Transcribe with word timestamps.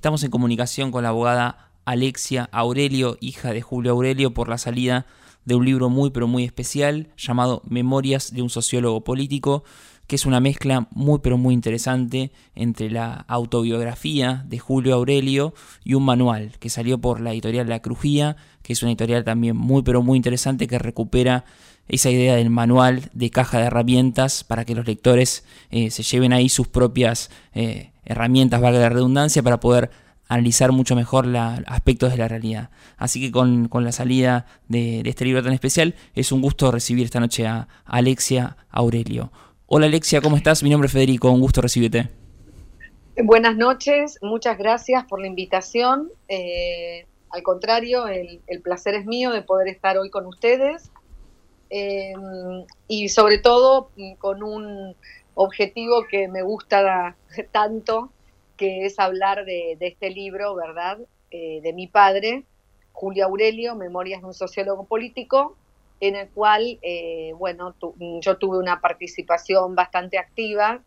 Estamos 0.00 0.24
en 0.24 0.30
comunicación 0.30 0.92
con 0.92 1.02
la 1.02 1.10
abogada 1.10 1.68
Alexia 1.84 2.48
Aurelio, 2.52 3.18
hija 3.20 3.52
de 3.52 3.60
Julio 3.60 3.92
Aurelio, 3.92 4.32
por 4.32 4.48
la 4.48 4.56
salida 4.56 5.04
de 5.44 5.56
un 5.56 5.66
libro 5.66 5.90
muy 5.90 6.08
pero 6.08 6.26
muy 6.26 6.42
especial 6.42 7.08
llamado 7.18 7.60
Memorias 7.68 8.32
de 8.32 8.40
un 8.40 8.48
sociólogo 8.48 9.04
político, 9.04 9.62
que 10.06 10.16
es 10.16 10.24
una 10.24 10.40
mezcla 10.40 10.88
muy 10.90 11.18
pero 11.18 11.36
muy 11.36 11.52
interesante 11.52 12.32
entre 12.54 12.90
la 12.90 13.26
autobiografía 13.28 14.42
de 14.48 14.58
Julio 14.58 14.94
Aurelio 14.94 15.52
y 15.84 15.92
un 15.92 16.06
manual 16.06 16.52
que 16.58 16.70
salió 16.70 16.98
por 16.98 17.20
la 17.20 17.32
editorial 17.32 17.68
La 17.68 17.82
Crujía, 17.82 18.36
que 18.62 18.72
es 18.72 18.82
una 18.82 18.92
editorial 18.92 19.22
también 19.22 19.54
muy 19.54 19.82
pero 19.82 20.00
muy 20.00 20.16
interesante 20.16 20.66
que 20.66 20.78
recupera 20.78 21.44
esa 21.90 22.10
idea 22.10 22.36
del 22.36 22.50
manual 22.50 23.10
de 23.12 23.30
caja 23.30 23.58
de 23.58 23.66
herramientas 23.66 24.44
para 24.44 24.64
que 24.64 24.74
los 24.74 24.86
lectores 24.86 25.44
eh, 25.70 25.90
se 25.90 26.02
lleven 26.02 26.32
ahí 26.32 26.48
sus 26.48 26.68
propias 26.68 27.30
eh, 27.52 27.92
herramientas, 28.04 28.60
valga 28.60 28.78
la 28.78 28.88
redundancia, 28.88 29.42
para 29.42 29.60
poder 29.60 29.90
analizar 30.28 30.70
mucho 30.70 30.94
mejor 30.94 31.26
los 31.26 31.42
aspectos 31.66 32.12
de 32.12 32.18
la 32.18 32.28
realidad. 32.28 32.70
Así 32.96 33.20
que 33.20 33.32
con, 33.32 33.68
la 33.72 33.92
salida 33.92 34.46
de, 34.68 35.02
este 35.04 35.24
libro 35.24 35.42
tan 35.42 35.52
especial, 35.52 35.96
es 36.14 36.30
un 36.30 36.40
gusto 36.40 36.70
recibir 36.70 37.04
esta 37.04 37.18
noche 37.18 37.46
a 37.46 37.66
Alexia 37.84 38.56
Aurelio. 38.70 39.32
Hola 39.66 39.86
Alexia, 39.86 40.20
¿cómo 40.20 40.36
estás? 40.36 40.62
Mi 40.62 40.70
nombre 40.70 40.86
es 40.86 40.92
Federico, 40.92 41.30
un 41.30 41.40
gusto 41.40 41.60
recibirte. 41.60 42.08
Buenas 43.22 43.56
noches, 43.56 44.18
muchas 44.22 44.56
gracias 44.56 45.04
por 45.04 45.20
la 45.20 45.26
invitación. 45.26 46.08
Eh, 46.28 47.06
al 47.30 47.42
contrario, 47.42 48.06
el, 48.06 48.40
placer 48.62 48.94
es 48.94 49.06
mío 49.06 49.32
de 49.32 49.42
poder 49.42 49.68
estar 49.68 49.98
hoy 49.98 50.10
con 50.10 50.26
ustedes 50.26 50.90
eh, 51.70 52.12
y 52.88 53.08
sobre 53.08 53.38
todo 53.38 53.90
con 54.18 54.42
un 54.42 54.94
objetivo 55.34 56.04
que 56.10 56.28
me 56.28 56.42
gusta 56.42 57.16
tanto, 57.52 58.10
que 58.56 58.84
es 58.84 58.98
hablar 58.98 59.44
de, 59.44 59.76
este 59.80 60.10
libro, 60.10 60.54
¿verdad? 60.54 60.98
Eh, 61.30 61.60
de 61.62 61.72
mi 61.72 61.86
padre, 61.86 62.44
Julio 62.92 63.24
Aurelio, 63.24 63.74
Memorias 63.74 64.20
de 64.20 64.26
un 64.26 64.34
sociólogo 64.34 64.84
político, 64.84 65.56
en 66.00 66.16
el 66.16 66.28
cual, 66.30 66.78
eh, 66.82 67.32
bueno, 67.36 67.74
yo 68.20 68.36
tuve 68.38 68.58
una 68.58 68.80
participación 68.80 69.74
bastante 69.74 70.18
activa 70.18 70.82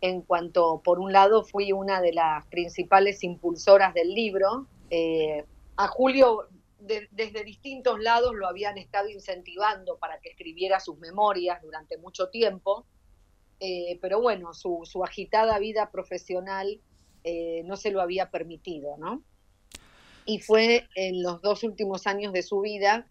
en 0.00 0.22
cuanto, 0.22 0.80
por 0.84 0.98
un 0.98 1.12
lado, 1.12 1.44
fui 1.44 1.72
una 1.72 2.00
de 2.00 2.12
las 2.12 2.44
principales 2.46 3.24
impulsoras 3.24 3.94
del 3.94 4.14
libro. 4.14 4.66
Eh, 4.90 5.44
a 5.76 5.88
Julio, 5.88 6.46
desde 6.78 7.44
distintos 7.44 8.00
lados, 8.00 8.34
lo 8.34 8.46
habían 8.46 8.78
estado 8.78 9.08
incentivando 9.08 9.98
para 9.98 10.20
que 10.20 10.30
escribiera 10.30 10.80
sus 10.80 10.98
memorias 10.98 11.60
durante 11.62 11.96
mucho 11.98 12.28
tiempo, 12.28 12.86
pero 14.00 14.20
bueno, 14.20 14.52
su, 14.52 14.82
su 14.84 15.02
agitada 15.02 15.58
vida 15.58 15.90
profesional 15.90 16.80
eh, 17.28 17.62
no 17.64 17.76
se 17.76 17.90
lo 17.90 18.00
había 18.00 18.30
permitido, 18.30 18.96
¿no? 18.98 19.20
Y 20.26 20.38
fue 20.38 20.86
en 20.94 21.24
los 21.24 21.42
dos 21.42 21.64
últimos 21.64 22.06
años 22.06 22.32
de 22.32 22.44
su 22.44 22.60
vida 22.60 23.08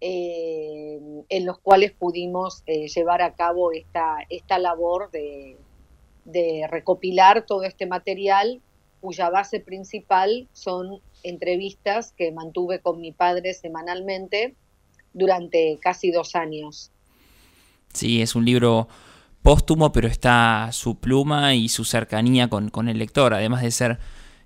eh, 0.00 1.00
en 1.28 1.44
los 1.44 1.58
cuales 1.58 1.90
pudimos 1.90 2.62
eh, 2.66 2.86
llevar 2.86 3.20
a 3.20 3.34
cabo 3.34 3.72
esta, 3.72 4.18
esta 4.30 4.60
labor 4.60 5.10
de, 5.10 5.56
recopilar 6.70 7.46
todo 7.46 7.64
este 7.64 7.86
material 7.86 8.60
cuya 9.00 9.28
base 9.28 9.58
principal 9.58 10.46
son 10.52 11.00
entrevistas 11.22 12.12
que 12.16 12.32
mantuve 12.32 12.80
con 12.80 13.00
mi 13.00 13.12
padre 13.12 13.54
semanalmente 13.54 14.54
durante 15.12 15.78
casi 15.80 16.10
dos 16.10 16.34
años. 16.34 16.90
Sí, 17.92 18.22
es 18.22 18.34
un 18.34 18.44
libro 18.44 18.88
póstumo, 19.42 19.92
pero 19.92 20.08
está 20.08 20.68
su 20.72 20.96
pluma 20.96 21.54
y 21.54 21.68
su 21.68 21.84
cercanía 21.84 22.48
con, 22.48 22.88
el 22.88 22.98
lector, 22.98 23.34
además 23.34 23.62
de 23.62 23.70
ser 23.70 23.98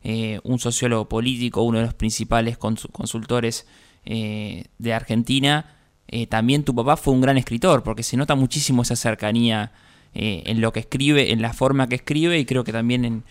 eh, 0.04 0.40
un 0.44 0.58
sociólogo 0.58 1.08
político, 1.08 1.62
uno 1.62 1.78
de 1.78 1.86
los 1.86 1.94
principales 1.94 2.56
consultores 2.58 3.66
eh, 4.04 4.64
de 4.78 4.94
Argentina. 4.94 5.76
Eh, 6.08 6.26
también 6.26 6.64
tu 6.64 6.74
papá 6.74 6.96
fue 6.96 7.14
un 7.14 7.20
gran 7.20 7.36
escritor, 7.38 7.82
porque 7.82 8.02
se 8.02 8.16
nota 8.16 8.34
muchísimo 8.34 8.82
esa 8.82 8.96
cercanía 8.96 9.72
en 10.14 10.60
lo 10.60 10.74
que 10.74 10.80
escribe, 10.80 11.32
en 11.32 11.40
la 11.40 11.54
forma 11.54 11.88
que 11.88 11.94
escribe, 11.94 12.38
y 12.38 12.44
creo 12.44 12.64
que 12.64 12.72
también 12.72 13.24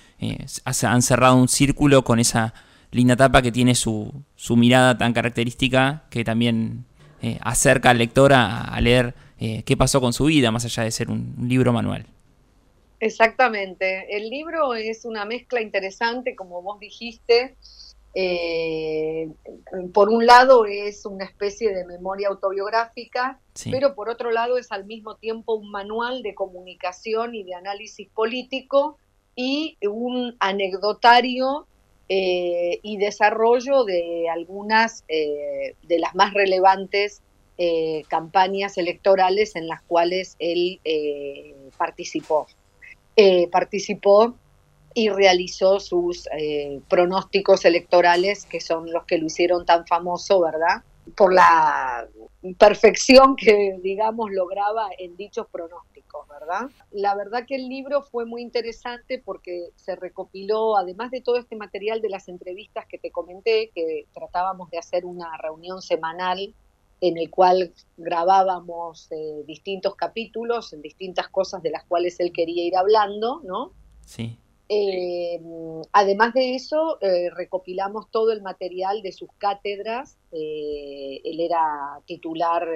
han 0.64 1.02
cerrado 1.04 1.36
un 1.36 1.48
círculo 1.48 2.04
con 2.04 2.18
esa 2.18 2.56
linda 2.92 3.16
tapa 3.16 3.42
que 3.42 3.52
tiene 3.52 3.76
su, 3.76 4.12
su 4.36 4.56
mirada 4.56 4.98
tan 4.98 5.14
característica 5.14 6.04
que 6.10 6.24
también 6.24 6.86
acerca 7.42 7.92
al 7.92 8.00
lector 8.00 8.34
a 8.34 8.76
leer 8.82 9.14
eh, 9.44 9.64
qué 9.64 9.76
pasó 9.76 10.00
con 10.00 10.14
su 10.14 10.26
vida, 10.26 10.52
más 10.52 10.66
allá 10.66 10.84
de 10.84 10.92
ser 10.92 11.10
un, 11.10 11.36
libro 11.42 11.74
manual. 11.74 12.06
Exactamente. 13.00 14.16
El 14.16 14.30
libro 14.30 14.76
es 14.76 15.04
una 15.04 15.26
mezcla 15.26 15.62
interesante, 15.62 16.36
como 16.36 16.62
vos 16.62 16.80
dijiste. 16.80 17.56
Eh, 18.14 19.32
por 19.94 20.10
un 20.10 20.28
lado 20.28 20.66
es 20.68 21.08
una 21.08 21.26
especie 21.26 21.74
de 21.74 21.86
memoria 21.86 22.28
autobiográfica, 22.28 23.40
pero 23.72 23.96
por 23.96 24.10
otro 24.10 24.30
lado 24.30 24.60
es 24.60 24.72
al 24.72 24.86
mismo 24.86 25.16
tiempo 25.16 25.56
un 25.56 25.72
manual 25.72 26.22
de 26.22 26.36
comunicación 26.36 27.34
y 27.34 27.44
de 27.44 27.56
análisis 27.56 28.10
político 28.10 29.00
y 29.36 29.80
un 29.82 30.36
anecdotario 30.40 31.66
eh, 32.14 32.80
y 32.84 32.98
desarrollo 32.98 33.86
de 33.86 34.28
algunas 34.30 35.06
de 35.08 36.00
las 36.00 36.14
más 36.14 36.34
relevantes 36.34 37.22
eh, 37.64 38.06
campañas 38.08 38.80
electorales 38.80 39.56
en 39.56 39.68
las 39.68 39.84
cuales 39.84 40.36
él 40.40 40.80
eh, 40.84 41.54
participó. 41.78 42.48
Eh, 43.16 43.50
participó 43.50 44.34
y 44.96 45.10
realizó 45.10 45.80
sus 45.80 46.28
pronósticos 46.88 47.64
electorales, 47.66 48.46
que 48.46 48.62
son 48.62 48.92
los 48.92 49.06
que 49.06 49.20
lo 49.20 49.28
hicieron 49.28 49.64
tan 49.64 49.86
famoso, 49.86 50.42
¿verdad? 50.42 50.82
Por 51.16 51.36
la 51.36 52.08
perfección 52.58 53.36
que, 53.36 53.78
digamos, 53.84 54.32
lograba 54.32 54.90
en 54.98 55.16
dichos 55.16 55.46
pronósticos, 55.52 55.91
¿verdad? 56.30 56.70
La 56.92 57.16
verdad 57.16 57.46
que 57.48 57.56
el 57.56 57.70
libro 57.70 58.02
fue 58.02 58.26
muy 58.26 58.42
interesante 58.42 59.22
porque 59.24 59.70
se 59.76 59.96
recopiló, 59.96 60.78
además 60.78 61.12
de 61.12 61.22
todo 61.22 61.38
este 61.38 61.56
material 61.56 62.02
de 62.02 62.10
las 62.10 62.28
entrevistas 62.28 62.86
que 62.88 62.98
te 62.98 63.12
comenté, 63.12 63.72
que 63.74 64.08
tratábamos 64.14 64.70
de 64.70 64.78
hacer 64.78 65.06
una 65.06 65.38
reunión 65.38 65.82
semanal 65.82 66.54
en 67.02 67.18
el 67.18 67.30
cual 67.32 67.74
grabábamos 67.98 69.12
eh, 69.12 69.44
distintos 69.48 69.96
capítulos 69.96 70.72
en 70.72 70.82
distintas 70.84 71.28
cosas 71.30 71.64
de 71.64 71.72
las 71.72 71.84
cuales 71.86 72.20
él 72.20 72.32
quería 72.32 72.64
ir 72.64 72.78
hablando, 72.78 73.42
¿no? 73.44 73.74
Sí. 74.06 74.38
Eh, 74.70 75.42
además 75.92 76.34
de 76.34 76.56
eso, 76.56 77.00
eh, 77.02 77.30
recopilamos 77.32 78.10
todo 78.10 78.32
el 78.32 78.42
material 78.42 79.02
de 79.02 79.12
sus 79.12 79.30
cátedras. 79.38 80.18
él 80.32 81.40
era 81.40 82.00
titular, 82.06 82.68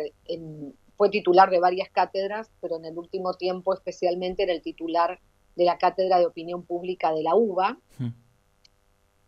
fue 0.98 1.10
titular 1.10 1.50
de 1.50 1.60
varias 1.60 1.90
cátedras, 1.90 2.50
pero 2.62 2.78
en 2.78 2.86
el 2.86 2.98
último 2.98 3.34
tiempo 3.34 3.74
especialmente 3.74 4.44
era 4.44 4.54
el 4.54 4.62
titular 4.62 5.20
de 5.56 5.66
la 5.66 5.78
Cátedra 5.78 6.20
de 6.20 6.26
Opinión 6.26 6.64
Pública 6.64 7.14
de 7.14 7.24
la 7.24 7.36
UBA. 7.36 7.78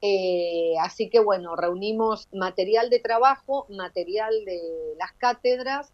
Eh, 0.01 0.73
así 0.81 1.09
que 1.09 1.19
bueno, 1.19 1.55
reunimos 1.55 2.27
material 2.31 2.89
de 2.89 2.99
trabajo, 2.99 3.65
material 3.69 4.33
de 4.45 4.61
las 4.97 5.11
cátedras, 5.13 5.91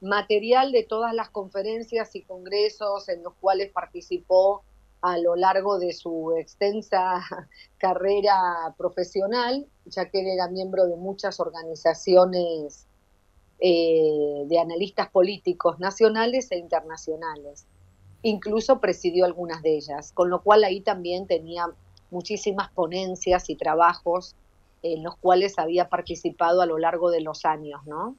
material 0.00 0.72
de 0.72 0.82
todas 0.82 1.14
las 1.14 1.30
conferencias 1.30 2.14
y 2.16 2.22
congresos 2.22 3.08
en 3.08 3.22
los 3.22 3.34
cuales 3.34 3.70
participó 3.70 4.62
a 5.02 5.18
lo 5.18 5.36
largo 5.36 5.78
de 5.78 5.92
su 5.92 6.34
extensa 6.36 7.22
carrera 7.78 8.74
profesional, 8.76 9.66
ya 9.86 10.08
que 10.08 10.20
él 10.20 10.26
era 10.28 10.48
miembro 10.48 10.86
de 10.86 10.96
muchas 10.96 11.40
organizaciones 11.40 12.86
eh, 13.66 14.44
de 14.44 14.58
analistas 14.58 15.08
políticos 15.08 15.78
nacionales 15.78 16.50
e 16.50 16.58
internacionales. 16.58 17.64
Incluso 18.22 18.78
presidió 18.78 19.24
algunas 19.24 19.62
de 19.62 19.78
ellas, 19.78 20.12
con 20.12 20.28
lo 20.28 20.42
cual 20.42 20.64
ahí 20.64 20.82
también 20.82 21.26
tenía 21.26 21.68
muchísimas 22.10 22.70
ponencias 22.72 23.48
y 23.48 23.56
trabajos 23.56 24.36
en 24.82 25.02
los 25.02 25.16
cuales 25.16 25.58
había 25.58 25.88
participado 25.88 26.60
a 26.60 26.66
lo 26.66 26.78
largo 26.78 27.10
de 27.10 27.22
los 27.22 27.46
años, 27.46 27.80
¿no? 27.86 28.16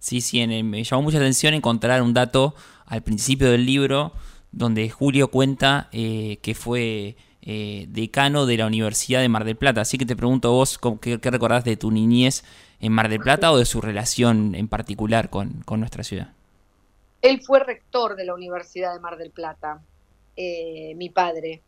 Sí, 0.00 0.20
sí, 0.20 0.44
me 0.64 0.82
llamó 0.82 1.02
mucha 1.04 1.18
atención 1.18 1.54
encontrar 1.54 2.02
un 2.02 2.12
dato 2.12 2.56
al 2.84 3.02
principio 3.02 3.52
del 3.52 3.66
libro 3.66 4.10
donde 4.50 4.90
Julio 4.90 5.30
cuenta 5.30 5.88
eh, 5.92 6.38
que 6.42 6.56
fue 6.56 7.14
eh, 7.50 7.86
decano 7.88 8.44
de 8.44 8.58
la 8.58 8.66
Universidad 8.66 9.22
de 9.22 9.28
Mar 9.30 9.44
del 9.44 9.56
Plata. 9.56 9.80
Así 9.80 9.96
que 9.96 10.04
te 10.04 10.14
pregunto 10.14 10.52
vos, 10.52 10.78
¿qué, 11.00 11.18
qué 11.18 11.30
recordás 11.30 11.64
de 11.64 11.78
tu 11.78 11.90
niñez 11.90 12.44
en 12.78 12.92
Mar 12.92 13.08
del 13.08 13.20
Plata 13.20 13.50
o 13.50 13.56
de 13.56 13.64
su 13.64 13.80
relación 13.80 14.54
en 14.54 14.68
particular 14.68 15.30
con, 15.30 15.62
con 15.62 15.80
nuestra 15.80 16.04
ciudad? 16.04 16.34
Él 17.22 17.40
fue 17.40 17.60
rector 17.60 18.16
de 18.16 18.26
la 18.26 18.34
Universidad 18.34 18.92
de 18.92 19.00
Mar 19.00 19.16
del 19.16 19.30
Plata. 19.30 19.80
Eh, 20.36 20.94
mi 20.94 21.08
padre. 21.08 21.62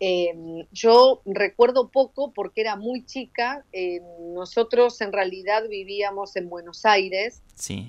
Em, 0.00 0.64
yo 0.72 1.20
recuerdo 1.26 1.88
poco 1.88 2.32
porque 2.32 2.60
era 2.60 2.76
muy 2.76 3.04
chica. 3.04 3.64
Em, 3.72 4.02
nosotros 4.32 4.98
en 5.00 5.12
realidad 5.12 5.64
vivíamos 5.68 6.36
en 6.36 6.48
Buenos 6.48 6.86
Aires, 6.86 7.42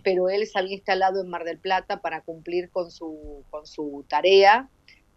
pero 0.04 0.30
él 0.30 0.46
se 0.48 0.60
había 0.60 0.74
instalado 0.74 1.22
en 1.22 1.30
Mar 1.30 1.46
del 1.46 1.60
Plata 1.60 2.02
para 2.02 2.22
cumplir 2.22 2.70
con 2.72 2.90
su, 2.92 3.44
con 3.50 3.66
su 3.68 4.04
tarea. 4.10 4.68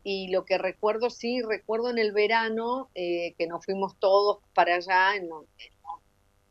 Y 0.09 0.29
lo 0.29 0.45
que 0.45 0.57
recuerdo, 0.57 1.11
sí, 1.11 1.43
recuerdo 1.43 1.91
en 1.91 1.99
el 1.99 2.13
verano 2.13 2.89
que 2.95 3.47
nos 3.47 3.65
fuimos 3.65 3.97
todos 3.99 4.39
para 4.55 4.77
allá, 4.77 5.17
en, 5.17 5.29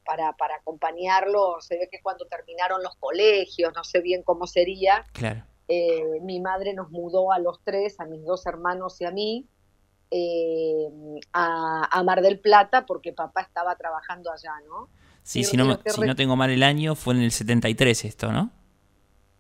para, 0.06 0.34
para 0.34 0.56
acompañarlo, 0.56 1.58
se 1.60 1.78
ve 1.78 1.90
que 1.92 2.02
cuando 2.02 2.26
terminaron 2.28 2.82
los 2.84 2.96
colegios, 2.96 3.74
no 3.76 3.84
sé 3.84 4.00
bien 4.02 4.24
cómo 4.24 4.48
sería, 4.48 5.06
claro. 5.12 5.44
Eh, 5.68 6.22
mi 6.22 6.40
madre 6.40 6.74
nos 6.74 6.92
mudó 6.92 7.34
a 7.34 7.40
los 7.40 7.62
tres, 7.62 8.00
a 8.00 8.06
mis 8.06 8.24
dos 8.24 8.46
hermanos 8.46 9.02
y 9.02 9.06
a 9.06 9.12
mí, 9.12 9.46
eh, 10.12 10.88
a, 11.34 12.04
Mar 12.06 12.22
del 12.22 12.40
Plata 12.40 12.86
porque 12.86 13.12
papá 13.12 13.42
estaba 13.42 13.76
trabajando 13.76 14.32
allá, 14.32 14.54
¿no? 14.66 14.88
Sí, 15.24 15.44
si 15.44 15.58
no, 15.58 15.78
si 15.86 16.02
no 16.02 16.16
tengo 16.16 16.38
mal 16.38 16.52
el 16.52 16.64
año, 16.64 16.96
fue 16.96 17.16
en 17.16 17.22
el 17.22 17.32
73 17.32 18.06
esto, 18.06 18.32
¿no? 18.32 18.52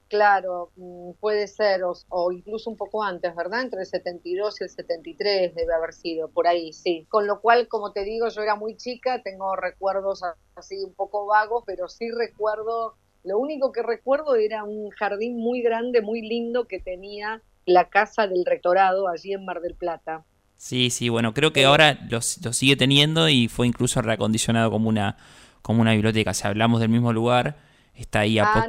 Claro, 0.09 0.71
mm, 0.77 1.12
puede 1.19 1.48
ser, 1.48 1.81
o, 1.83 2.31
incluso 2.31 2.69
un 2.69 2.77
poco 2.77 3.04
antes, 3.04 3.36
¿verdad? 3.36 3.62
Entre 3.62 3.81
el 3.81 3.86
72 3.86 4.62
y 4.62 4.63
el 4.63 4.69
73 4.69 5.54
debe 5.54 5.74
haber 5.74 5.94
sido, 5.94 6.30
por 6.30 6.48
ahí, 6.48 6.71
sí. 6.71 7.06
Con 7.09 7.27
lo 7.27 7.42
cual, 7.42 7.68
como 7.68 7.92
te 7.92 8.04
digo, 8.06 8.30
yo 8.30 8.42
era 8.42 8.56
muy 8.56 8.77
chica, 8.77 9.21
tengo 9.21 9.56
recuerdos 9.56 10.21
así 10.56 10.81
un 10.83 10.94
poco 10.94 11.25
vagos, 11.25 11.63
pero 11.65 11.89
sí 11.89 12.09
recuerdo, 12.12 12.95
lo 13.25 13.38
único 13.38 13.74
que 13.74 13.83
recuerdo 13.83 14.36
era 14.36 14.63
un 14.63 14.89
jardín 14.92 15.38
muy 15.38 15.62
grande, 15.62 16.01
muy 16.01 16.21
lindo 16.21 16.68
que 16.68 16.80
tenía 16.80 17.42
la 17.65 17.89
casa 17.89 18.27
del 18.27 18.45
rectorado 18.45 19.10
allí 19.10 19.33
en 19.33 19.44
Mar 19.44 19.60
del 19.60 19.75
Plata. 19.75 20.24
Sí, 20.56 20.89
sí, 20.89 21.10
bueno, 21.10 21.33
creo 21.33 21.53
que 21.53 21.65
ahora 21.65 22.00
lo, 22.10 22.21
sigue 22.21 22.75
teniendo 22.75 23.30
y 23.30 23.48
fue 23.48 23.68
incluso 23.68 24.01
reacondicionado 24.01 24.71
como 24.71 24.89
una, 24.89 25.18
como 25.62 25.81
una 25.81 25.92
biblioteca. 25.92 26.33
Si 26.33 26.48
hablamos 26.48 26.80
del 26.80 26.89
mismo 26.89 27.12
lugar, 27.13 27.57
Está 27.97 28.19
ahí 28.19 28.38
a 28.38 28.44
ah, 28.45 28.67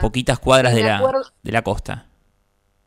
poquitas 0.00 0.40
cuadras 0.40 0.74
de 0.74 0.82
la, 0.82 1.00
de 1.42 1.52
la 1.52 1.62
costa. 1.62 2.08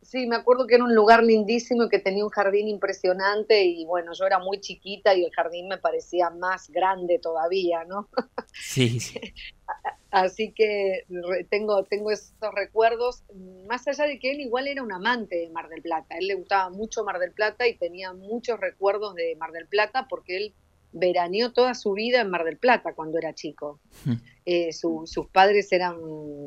Sí, 0.02 0.28
me 0.28 0.36
acuerdo 0.36 0.68
que 0.68 0.76
era 0.76 0.84
un 0.84 0.94
lugar 0.94 1.24
lindísimo 1.24 1.84
y 1.84 1.90
que 1.90 2.00
tenía 2.00 2.26
un 2.26 2.32
jardín 2.32 2.68
impresionante 2.68 3.64
y 3.64 3.86
bueno, 3.86 4.12
yo 4.14 4.26
era 4.26 4.40
muy 4.40 4.60
chiquita 4.60 5.14
y 5.14 5.24
el 5.24 5.32
jardín 5.32 5.68
me 5.70 5.78
parecía 5.78 6.32
más 6.32 6.70
grande 6.70 7.20
todavía, 7.20 7.86
¿no? 7.86 8.10
Sí. 8.54 9.00
sí. 9.00 9.20
Así 10.12 10.52
que 10.52 11.06
tengo, 11.52 11.84
tengo 11.84 12.10
esos 12.10 12.34
recuerdos, 12.56 13.24
más 13.68 13.88
allá 13.88 14.06
de 14.06 14.18
que 14.18 14.32
él 14.32 14.42
igual 14.42 14.68
era 14.68 14.82
un 14.82 14.92
amante 14.92 15.36
de 15.36 15.50
Mar 15.50 15.70
del 15.70 15.84
Plata, 15.84 16.18
él 16.18 16.28
le 16.28 16.34
gustaba 16.34 16.72
mucho 16.72 17.04
Mar 17.04 17.20
del 17.20 17.32
Plata 17.32 17.68
y 17.68 17.78
tenía 17.78 18.12
muchos 18.12 18.60
recuerdos 18.60 19.14
de 19.14 19.36
Mar 19.36 19.52
del 19.52 19.68
Plata 19.68 20.08
porque 20.10 20.36
él 20.36 20.56
veraneó 20.92 21.52
toda 21.52 21.76
su 21.76 21.94
vida 21.94 22.22
en 22.22 22.30
Mar 22.30 22.44
del 22.44 22.58
Plata 22.58 22.94
cuando 22.94 23.18
era 23.18 23.34
chico. 23.34 23.80
Hmm. 24.06 24.14
Eh, 24.46 24.74
sus 24.74 25.28
padres 25.32 25.72
eran, 25.72 25.96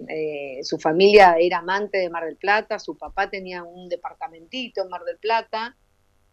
eh, 0.08 0.58
su 0.62 0.78
familia 0.78 1.36
era 1.38 1.58
amante 1.58 1.98
de 1.98 2.10
Mar 2.10 2.24
del 2.24 2.36
Plata, 2.36 2.78
su 2.78 2.96
papá 2.96 3.30
tenía 3.30 3.62
un 3.62 3.88
departamentito 3.88 4.82
en 4.82 4.88
Mar 4.88 5.02
del 5.04 5.18
Plata 5.18 5.76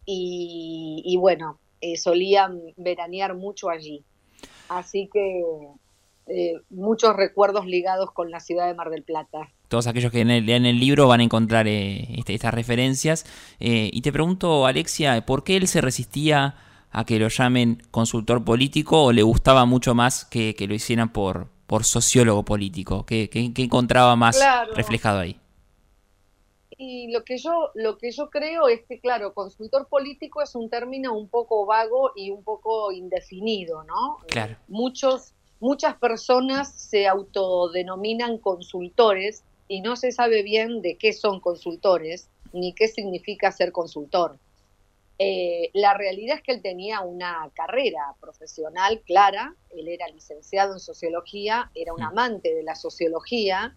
y, 0.04 1.16
bueno, 1.20 1.60
eh, 1.80 1.96
solían 1.96 2.60
veranear 2.76 3.36
mucho 3.36 3.70
allí. 3.70 4.04
Así 4.68 5.08
que 5.12 5.42
muchos 6.70 7.14
recuerdos 7.14 7.66
ligados 7.66 8.10
con 8.12 8.30
la 8.30 8.40
ciudad 8.40 8.66
de 8.66 8.74
Mar 8.74 8.90
del 8.90 9.04
Plata. 9.04 9.52
Todos 9.68 9.86
aquellos 9.86 10.10
que 10.10 10.24
lean 10.24 10.66
el 10.66 10.80
libro 10.80 11.06
van 11.06 11.20
a 11.20 11.24
encontrar 11.24 11.68
este, 11.68 12.34
estas 12.34 12.54
referencias. 12.54 13.24
y 13.60 14.00
te 14.00 14.12
pregunto, 14.12 14.66
Alexia, 14.66 15.24
¿por 15.24 15.44
qué 15.44 15.56
él 15.56 15.68
se 15.68 15.80
resistía 15.80 16.56
a 16.90 17.04
que 17.04 17.18
lo 17.18 17.28
llamen 17.28 17.82
consultor 17.90 18.44
político 18.44 19.04
o 19.04 19.12
le 19.12 19.22
gustaba 19.22 19.64
mucho 19.64 19.94
más 19.94 20.24
que, 20.24 20.54
lo 20.66 20.74
hicieran 20.74 21.12
por, 21.12 21.48
por 21.66 21.84
sociólogo 21.84 22.44
político? 22.44 23.06
¿Qué, 23.06 23.28
encontraba 23.56 24.16
más 24.16 24.38
reflejado 24.74 25.20
ahí? 25.20 25.38
Y 26.76 27.12
lo 27.12 27.24
que 27.24 27.36
yo 27.36 27.72
lo 27.74 27.98
que 27.98 28.10
yo 28.10 28.30
creo 28.30 28.66
es 28.68 28.80
que 28.88 29.00
claro, 29.00 29.34
consultor 29.34 29.86
político 29.88 30.40
es 30.40 30.54
un 30.54 30.70
término 30.70 31.12
un 31.12 31.28
poco 31.28 31.66
vago 31.66 32.12
y 32.16 32.30
un 32.30 32.42
poco 32.42 32.90
indefinido, 32.90 33.84
¿no? 33.84 34.16
Claro. 34.28 34.56
Muchos 34.66 35.34
muchas 35.60 35.96
personas 35.96 36.72
se 36.72 37.06
autodenominan 37.06 38.38
consultores 38.38 39.44
y 39.68 39.82
no 39.82 39.94
se 39.94 40.10
sabe 40.10 40.42
bien 40.42 40.80
de 40.80 40.96
qué 40.96 41.12
son 41.12 41.38
consultores 41.38 42.28
ni 42.52 42.72
qué 42.72 42.88
significa 42.88 43.52
ser 43.52 43.72
consultor. 43.72 44.38
Eh, 45.22 45.68
la 45.74 45.92
realidad 45.92 46.36
es 46.38 46.42
que 46.42 46.52
él 46.52 46.62
tenía 46.62 47.02
una 47.02 47.50
carrera 47.52 48.14
profesional 48.20 49.02
clara, 49.02 49.54
él 49.68 49.86
era 49.88 50.08
licenciado 50.08 50.72
en 50.72 50.80
sociología, 50.80 51.70
era 51.74 51.92
un 51.92 52.02
amante 52.02 52.54
de 52.54 52.62
la 52.62 52.74
sociología, 52.74 53.76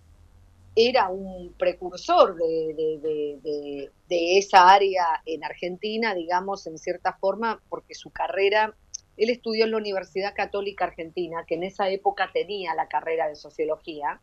era 0.74 1.10
un 1.10 1.54
precursor 1.60 2.38
de, 2.38 3.92
esa 4.08 4.70
área 4.70 5.06
en 5.26 5.44
Argentina, 5.44 6.16
digamos, 6.16 6.66
en 6.66 6.78
cierta 6.78 7.12
forma, 7.12 7.62
porque 7.68 7.94
su 7.94 8.10
carrera, 8.10 8.74
él 9.18 9.30
estudió 9.30 9.66
en 9.66 9.72
la 9.72 9.78
Universidad 9.78 10.34
Católica 10.34 10.86
Argentina, 10.86 11.44
que 11.46 11.56
en 11.56 11.64
esa 11.64 11.90
época 11.90 12.30
tenía 12.32 12.74
la 12.74 12.88
carrera 12.88 13.28
de 13.28 13.36
sociología, 13.36 14.22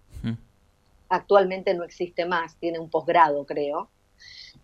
actualmente 1.10 1.74
no 1.74 1.84
existe 1.84 2.24
más, 2.24 2.56
tiene 2.56 2.78
un 2.78 2.88
posgrado, 2.88 3.44
creo. 3.44 3.90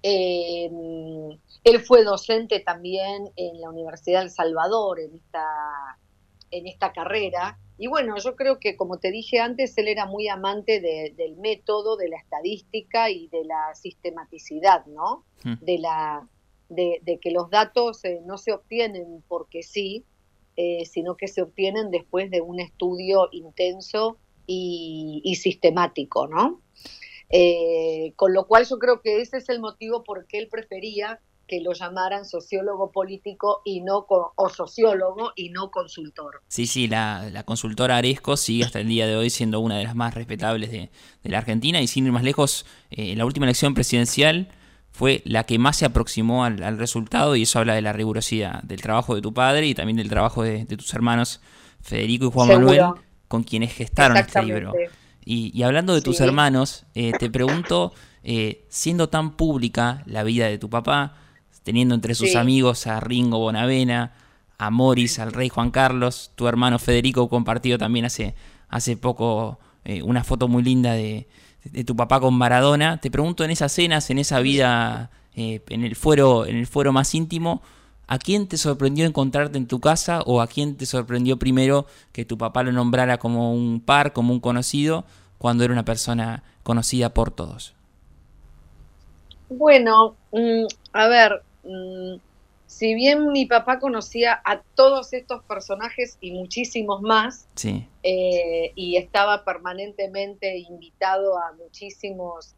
Eh, 0.09 0.71
él 1.65 1.81
fue 1.81 2.05
docente 2.05 2.61
también 2.61 3.29
en 3.35 3.61
la 3.61 3.71
Universidad 3.71 4.21
del 4.21 4.31
Salvador 4.31 5.01
en 5.01 5.17
esta, 5.17 5.45
en 6.53 6.69
esta 6.69 6.93
carrera. 6.93 7.59
Y 7.77 7.89
bueno, 7.89 8.15
yo 8.17 8.37
creo 8.37 8.61
que, 8.61 8.77
como 8.77 8.99
te 8.99 9.11
dije 9.11 9.41
antes, 9.41 9.77
él 9.79 9.89
era 9.89 10.07
muy 10.07 10.29
amante 10.29 10.81
del 10.81 11.37
método, 11.39 11.97
de 11.97 12.09
la 12.09 12.19
estadística 12.19 13.11
y 13.11 13.27
de 13.29 13.45
la 13.47 13.75
sistematicidad, 13.75 14.87
¿no? 14.87 15.25
Hmm. 15.43 15.55
De, 15.61 15.79
la, 15.79 16.29
de, 16.69 17.19
que 17.21 17.33
los 17.33 17.51
datos 17.51 18.05
eh, 18.05 18.21
no 18.25 18.39
se 18.39 18.53
obtienen 18.53 19.25
porque 19.27 19.65
sí, 19.65 20.05
eh, 20.57 20.85
sino 20.85 21.17
que 21.17 21.27
se 21.27 21.43
obtienen 21.43 21.91
después 21.91 22.31
de 22.31 22.41
un 22.43 22.61
estudio 22.61 23.29
intenso 23.33 24.19
y, 24.47 25.21
y 25.25 25.35
sistemático, 25.35 26.29
¿no? 26.29 26.61
Eh, 27.31 28.13
con 28.17 28.33
lo 28.33 28.47
cual 28.47 28.67
yo 28.69 28.79
creo 28.79 29.01
que 29.01 29.21
ese 29.21 29.39
es 29.39 29.49
el 29.49 29.61
motivo 29.61 30.05
por 30.05 30.27
qué 30.27 30.39
él 30.39 30.49
prefería 30.49 31.21
que 31.47 31.61
lo 31.61 31.73
llamaran 31.73 32.25
sociólogo 32.25 32.91
político 32.91 33.63
y 33.65 33.81
no 33.81 34.07
o 34.09 34.49
sociólogo 34.49 35.33
y 35.37 35.51
no 35.51 35.71
consultor. 35.71 36.43
Sí, 36.49 36.67
sí, 36.67 36.89
la, 36.89 37.43
consultora 37.45 37.97
Aresco 37.97 38.37
sigue 38.37 38.65
hasta 38.65 38.81
el 38.81 38.89
día 38.89 39.07
de 39.07 39.17
hoy 39.17 39.31
siendo 39.31 39.61
una 39.61 39.79
de 39.79 39.85
las 39.85 39.95
más 39.95 40.15
respetables 40.15 40.71
de, 40.71 40.91
la 41.23 41.39
Argentina 41.39 41.81
y 41.81 41.87
sin 41.87 42.07
ir 42.07 42.13
más 42.13 42.25
lejos, 42.25 42.67
eh, 42.91 43.15
la 43.17 43.25
última 43.25 43.47
elección 43.47 43.75
presidencial 43.75 44.49
fue 44.91 45.23
la 45.25 45.45
que 45.45 45.59
más 45.59 45.77
se 45.77 45.85
aproximó 45.85 46.45
al, 46.45 46.79
resultado 46.79 47.37
y 47.37 47.43
eso 47.43 47.59
habla 47.59 47.75
de 47.75 47.83
la 47.83 47.93
rigurosidad 47.93 48.63
del 48.63 48.81
trabajo 48.81 49.15
de 49.15 49.21
tu 49.21 49.35
padre 49.35 49.67
y 49.67 49.75
también 49.75 49.97
del 49.97 50.09
trabajo 50.09 50.43
de, 50.43 50.65
tus 50.65 50.93
hermanos 50.95 51.41
Federico 51.83 52.27
y 52.27 52.31
Juan 52.31 52.49
Manuel, 52.49 52.83
con 53.29 53.45
quienes 53.45 53.73
gestaron 53.73 54.17
este 54.17 54.43
libro. 54.43 54.73
Y, 55.29 55.61
hablando 55.65 55.93
de 55.93 56.03
tus 56.03 56.21
hermanos, 56.21 56.85
eh, 56.95 57.11
te 57.19 57.29
pregunto, 57.29 57.93
eh, 58.23 58.65
siendo 58.69 59.09
tan 59.09 59.33
pública 59.33 60.05
la 60.07 60.23
vida 60.23 60.47
de 60.47 60.57
tu 60.57 60.71
papá, 60.71 61.17
teniendo 61.65 61.97
entre 61.97 62.15
sus 62.15 62.37
amigos 62.37 62.87
a 62.87 63.01
Ringo 63.01 63.41
Bonavena, 63.41 64.13
a 64.57 64.71
Morris, 64.71 65.19
al 65.19 65.33
rey 65.33 65.49
Juan 65.49 65.73
Carlos, 65.73 66.31
tu 66.37 66.47
hermano 66.47 66.79
Federico 66.79 67.29
compartido 67.29 67.77
también 67.77 68.05
hace, 68.05 68.37
hace 68.69 68.97
poco 68.97 69.59
eh, 69.85 70.01
una 70.01 70.23
foto 70.23 70.47
muy 70.47 70.63
linda 70.63 70.93
de, 70.93 71.27
tu 71.85 71.97
papá 71.97 72.21
con 72.21 72.35
Maradona. 72.35 73.01
Te 73.01 73.11
pregunto 73.11 73.43
en 73.43 73.51
esas 73.51 73.73
cenas, 73.73 74.09
en 74.11 74.19
esa 74.19 74.39
vida, 74.39 75.11
en, 75.35 75.85
el 75.85 75.97
fuero, 75.97 76.47
en 76.47 76.57
el 76.57 76.69
fuero 76.69 76.93
más 76.93 77.13
íntimo, 77.17 77.63
¿A 78.09 78.19
quién 78.19 78.47
te 78.47 78.57
sorprendió 78.57 79.05
encontrarte 79.05 79.59
en 79.59 79.67
tu 79.67 79.81
casa 79.81 80.23
o 80.27 80.41
a 80.41 80.47
quién 80.47 80.77
te 80.77 80.87
sorprendió 80.87 81.39
primero 81.39 81.87
que 82.13 82.25
tu 82.25 82.39
papá 82.39 82.63
lo 82.63 82.71
nombrara 82.71 83.19
como 83.19 83.53
un 83.53 83.81
par, 83.81 84.13
como 84.13 84.33
un 84.33 84.39
conocido, 84.39 85.05
cuando 85.39 85.65
era 85.65 85.73
una 85.73 85.85
persona 85.85 86.45
conocida 86.63 87.13
por 87.13 87.33
todos? 87.33 87.75
Bueno, 89.49 90.17
mm, 90.31 90.67
a 90.93 91.09
ver, 91.09 91.43
mm, 91.65 92.21
si 92.67 92.95
bien 92.95 93.33
mi 93.33 93.47
papá 93.47 93.81
conocía 93.81 94.41
a 94.45 94.61
todos 94.77 95.13
estos 95.13 95.43
personajes 95.43 96.17
y 96.21 96.31
muchísimos 96.31 97.03
más, 97.03 97.49
sí. 97.57 97.89
Eh, 98.05 98.71
y 98.77 98.97
estaba 98.97 99.45
permanentemente 99.45 100.59
invitado 100.59 101.37
a 101.39 101.53
muchísimos 101.55 102.55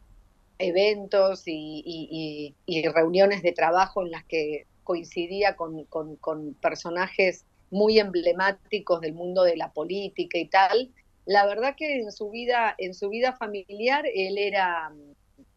eventos 0.59 1.43
y 1.45 2.53
reuniones 2.93 3.41
de 3.41 3.51
trabajo 3.51 4.03
en 4.03 4.11
las 4.11 4.23
que 4.25 4.67
coincidía 4.89 5.55
con, 5.55 5.85
con, 5.85 6.55
personajes 6.55 7.45
muy 7.69 7.99
emblemáticos 7.99 8.99
del 9.01 9.13
mundo 9.13 9.43
de 9.43 9.55
la 9.55 9.71
política 9.71 10.39
y 10.39 10.47
tal. 10.47 10.89
La 11.27 11.45
verdad 11.45 11.75
que 11.77 11.99
en 11.99 12.11
su 12.11 12.31
vida, 12.31 12.73
en 12.79 12.95
su 12.95 13.07
vida 13.09 13.33
familiar, 13.33 14.03
él 14.11 14.39
era 14.39 14.91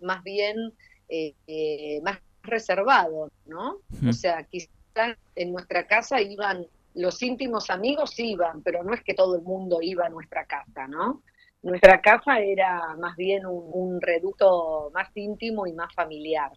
más 0.03 0.23
bien 0.23 0.75
eh, 1.09 1.33
eh, 1.47 2.03
más 2.03 2.19
reservado, 2.43 3.31
¿no? 3.47 3.79
O 4.07 4.13
sea, 4.13 4.43
quizás 4.43 5.17
en 5.35 5.53
nuestra 5.53 5.87
casa 5.87 6.21
iban, 6.21 6.67
los 6.93 7.23
íntimos 7.23 7.71
amigos 7.71 8.19
iban, 8.19 8.61
pero 8.61 8.85
no 8.85 8.93
es 8.93 9.03
que 9.03 9.15
todo 9.15 9.37
el 9.37 9.43
mundo 9.43 9.79
iba 9.81 10.05
a 10.05 10.11
nuestra 10.11 10.45
casa, 10.45 10.87
¿no? 10.89 11.23
Nuestra 11.63 12.03
casa 12.03 12.39
era 12.39 12.97
más 12.99 13.17
bien 13.17 13.47
un, 13.47 13.65
un 13.73 13.99
reducto 14.03 14.91
más 14.93 15.09
íntimo 15.15 15.67
y 15.67 15.73
más 15.73 15.95
familiar. 15.95 16.53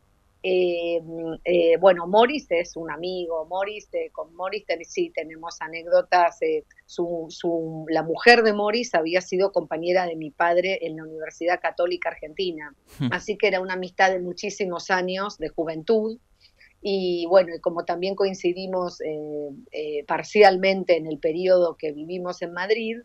Eh, 0.48 1.02
eh, 1.44 1.76
bueno, 1.80 2.06
Morris 2.06 2.46
es 2.52 2.76
un 2.76 2.92
amigo, 2.92 3.48
Morris, 3.48 3.90
eh, 3.94 4.12
con 4.12 4.36
Morris 4.36 4.64
sí 4.84 5.12
tenemos 5.12 5.60
anécdotas, 5.60 6.38
su, 6.86 7.86
la 7.90 8.04
mujer 8.04 8.44
de 8.44 8.54
Morris 8.54 8.94
había 8.94 9.22
sido 9.22 9.52
compañera 9.52 10.06
de 10.06 10.16
mi 10.16 10.30
padre 10.30 10.86
en 10.86 10.98
la 10.98 11.04
Universidad 11.04 11.60
Católica 11.60 12.10
Argentina, 12.10 12.76
hmm. 13.00 13.08
así 13.12 13.38
que 13.38 13.48
era 13.48 13.60
una 13.60 13.74
amistad 13.74 14.12
de 14.12 14.20
muchísimos 14.20 14.92
años 14.92 15.40
de 15.40 15.50
juventud, 15.50 16.20
y 16.80 17.26
bueno, 17.28 17.54
como 17.62 17.84
también 17.84 18.14
coincidimos 18.14 19.00
parcialmente 20.06 20.96
en 20.96 21.08
el 21.08 21.18
periodo 21.18 21.76
que 21.76 21.92
vivimos 21.92 22.44
en 22.44 22.54
Madrid, 22.54 22.98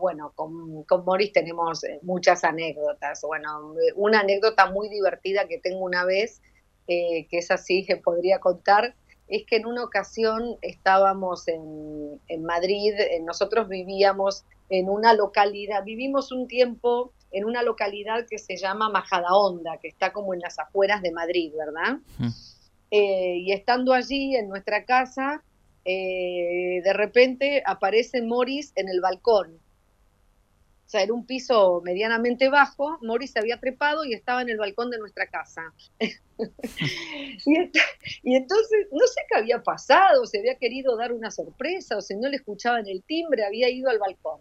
bueno, 0.00 0.32
con, 0.34 0.82
con 0.82 1.04
Morris 1.04 1.32
tenemos 1.32 1.82
muchas 2.02 2.42
anécdotas. 2.42 3.20
Bueno, 3.22 3.76
una 3.94 4.20
anécdota 4.20 4.68
muy 4.72 4.88
divertida 4.88 5.46
que 5.46 5.58
tengo 5.58 5.84
una 5.84 6.04
vez 6.04 6.42
eh, 6.88 7.26
que 7.30 7.38
es 7.38 7.50
así 7.50 7.84
que 7.84 7.96
podría 7.96 8.38
contar, 8.38 8.94
es 9.28 9.44
que 9.44 9.56
en 9.56 9.66
una 9.66 9.84
ocasión 9.84 10.56
estábamos 10.62 11.46
en, 11.46 12.42
Madrid, 12.42 12.94
eh, 12.98 13.20
nosotros 13.22 13.68
vivíamos 13.68 14.44
en 14.70 14.88
una 14.88 15.12
localidad, 15.12 15.84
vivimos 15.84 16.32
un 16.32 16.48
tiempo 16.48 17.12
en 17.30 17.44
una 17.44 17.62
localidad 17.62 18.26
que 18.26 18.38
se 18.38 18.56
llama 18.56 18.88
Majadahonda, 18.88 19.76
que 19.82 19.88
está 19.88 20.14
como 20.14 20.32
en 20.32 20.40
las 20.40 20.58
afueras 20.58 21.02
de 21.02 21.12
Madrid, 21.12 21.52
¿verdad? 21.58 21.98
Eh, 22.90 23.36
y 23.36 23.52
estando 23.52 23.92
allí 23.92 24.34
en 24.34 24.48
nuestra 24.48 24.84
casa, 24.84 25.42
de 25.84 26.92
repente 26.94 27.62
aparece 27.64 28.20
Morris 28.20 28.72
en 28.76 28.90
el 28.90 29.00
balcón 29.00 29.58
o 30.88 30.90
sea, 30.90 31.02
era 31.02 31.12
un 31.12 31.26
piso 31.26 31.82
medianamente 31.84 32.48
bajo, 32.48 32.96
Morris 33.02 33.32
se 33.32 33.38
había 33.38 33.60
trepado 33.60 34.06
y 34.06 34.14
estaba 34.14 34.40
en 34.40 34.48
el 34.48 34.56
balcón 34.56 34.90
de 34.90 34.96
nuestra 34.96 35.26
casa. 35.26 35.74
y, 36.00 36.14
entonces, 38.34 38.86
no 38.90 39.06
sé 39.06 39.20
qué 39.28 39.38
había 39.38 39.62
pasado, 39.62 40.24
se 40.24 40.38
había 40.38 40.54
querido 40.54 40.96
dar 40.96 41.12
una 41.12 41.30
sorpresa, 41.30 41.98
o 41.98 42.00
si 42.00 42.16
no 42.16 42.30
le 42.30 42.36
escuchaban 42.36 42.88
el 42.88 43.02
timbre, 43.02 43.44
había 43.44 43.68
ido 43.68 43.90
al 43.90 43.98
balcón. 43.98 44.40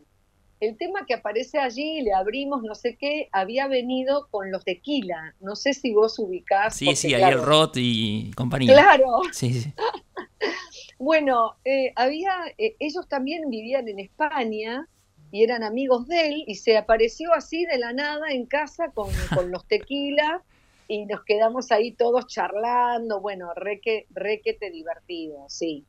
El 0.62 0.78
tema 0.78 1.06
que 1.06 1.16
aparece 1.16 1.60
allí, 1.60 2.00
le 2.00 2.14
abrimos, 2.14 2.64
no 2.64 2.76
sé 2.76 2.96
qué, 2.96 3.28
había 3.34 3.68
venido 3.68 4.30
con 4.32 4.50
los 4.50 4.64
tequila. 4.64 5.36
No 5.42 5.58
sé 5.58 5.74
si 5.74 5.94
vos 5.94 6.18
ubicás. 6.18 6.78
Sí, 6.78 6.96
sí, 6.96 7.14
ahí 7.14 7.24
el 7.24 7.44
Rot 7.44 7.74
y 7.76 8.32
compañía. 8.38 8.72
Claro. 8.72 9.20
Sí, 9.34 9.54
sí. 9.54 9.74
bueno, 10.98 11.58
eh, 11.66 11.92
había, 11.98 12.32
eh, 12.58 12.78
ellos 12.80 13.06
también 13.10 13.50
vivían 13.50 13.90
en 13.90 14.00
España 14.00 14.88
y 15.32 15.44
eran 15.44 15.64
amigos 15.64 16.08
de 16.08 16.28
él 16.28 16.44
y 16.48 16.56
se 16.56 16.78
apareció 16.78 17.34
así 17.34 17.66
de 17.66 17.78
la 17.78 17.94
nada 17.94 18.30
en 18.32 18.46
casa 18.46 18.92
con, 18.92 19.10
los 19.52 19.66
tequila 19.68 20.44
y 20.88 21.06
nos 21.06 21.24
quedamos 21.24 21.72
ahí 21.72 21.92
todos 21.92 22.28
charlando, 22.28 23.20
bueno, 23.20 23.54
reque, 23.56 24.08
requete 24.12 24.72
divertido, 24.72 25.46
sí. 25.50 25.86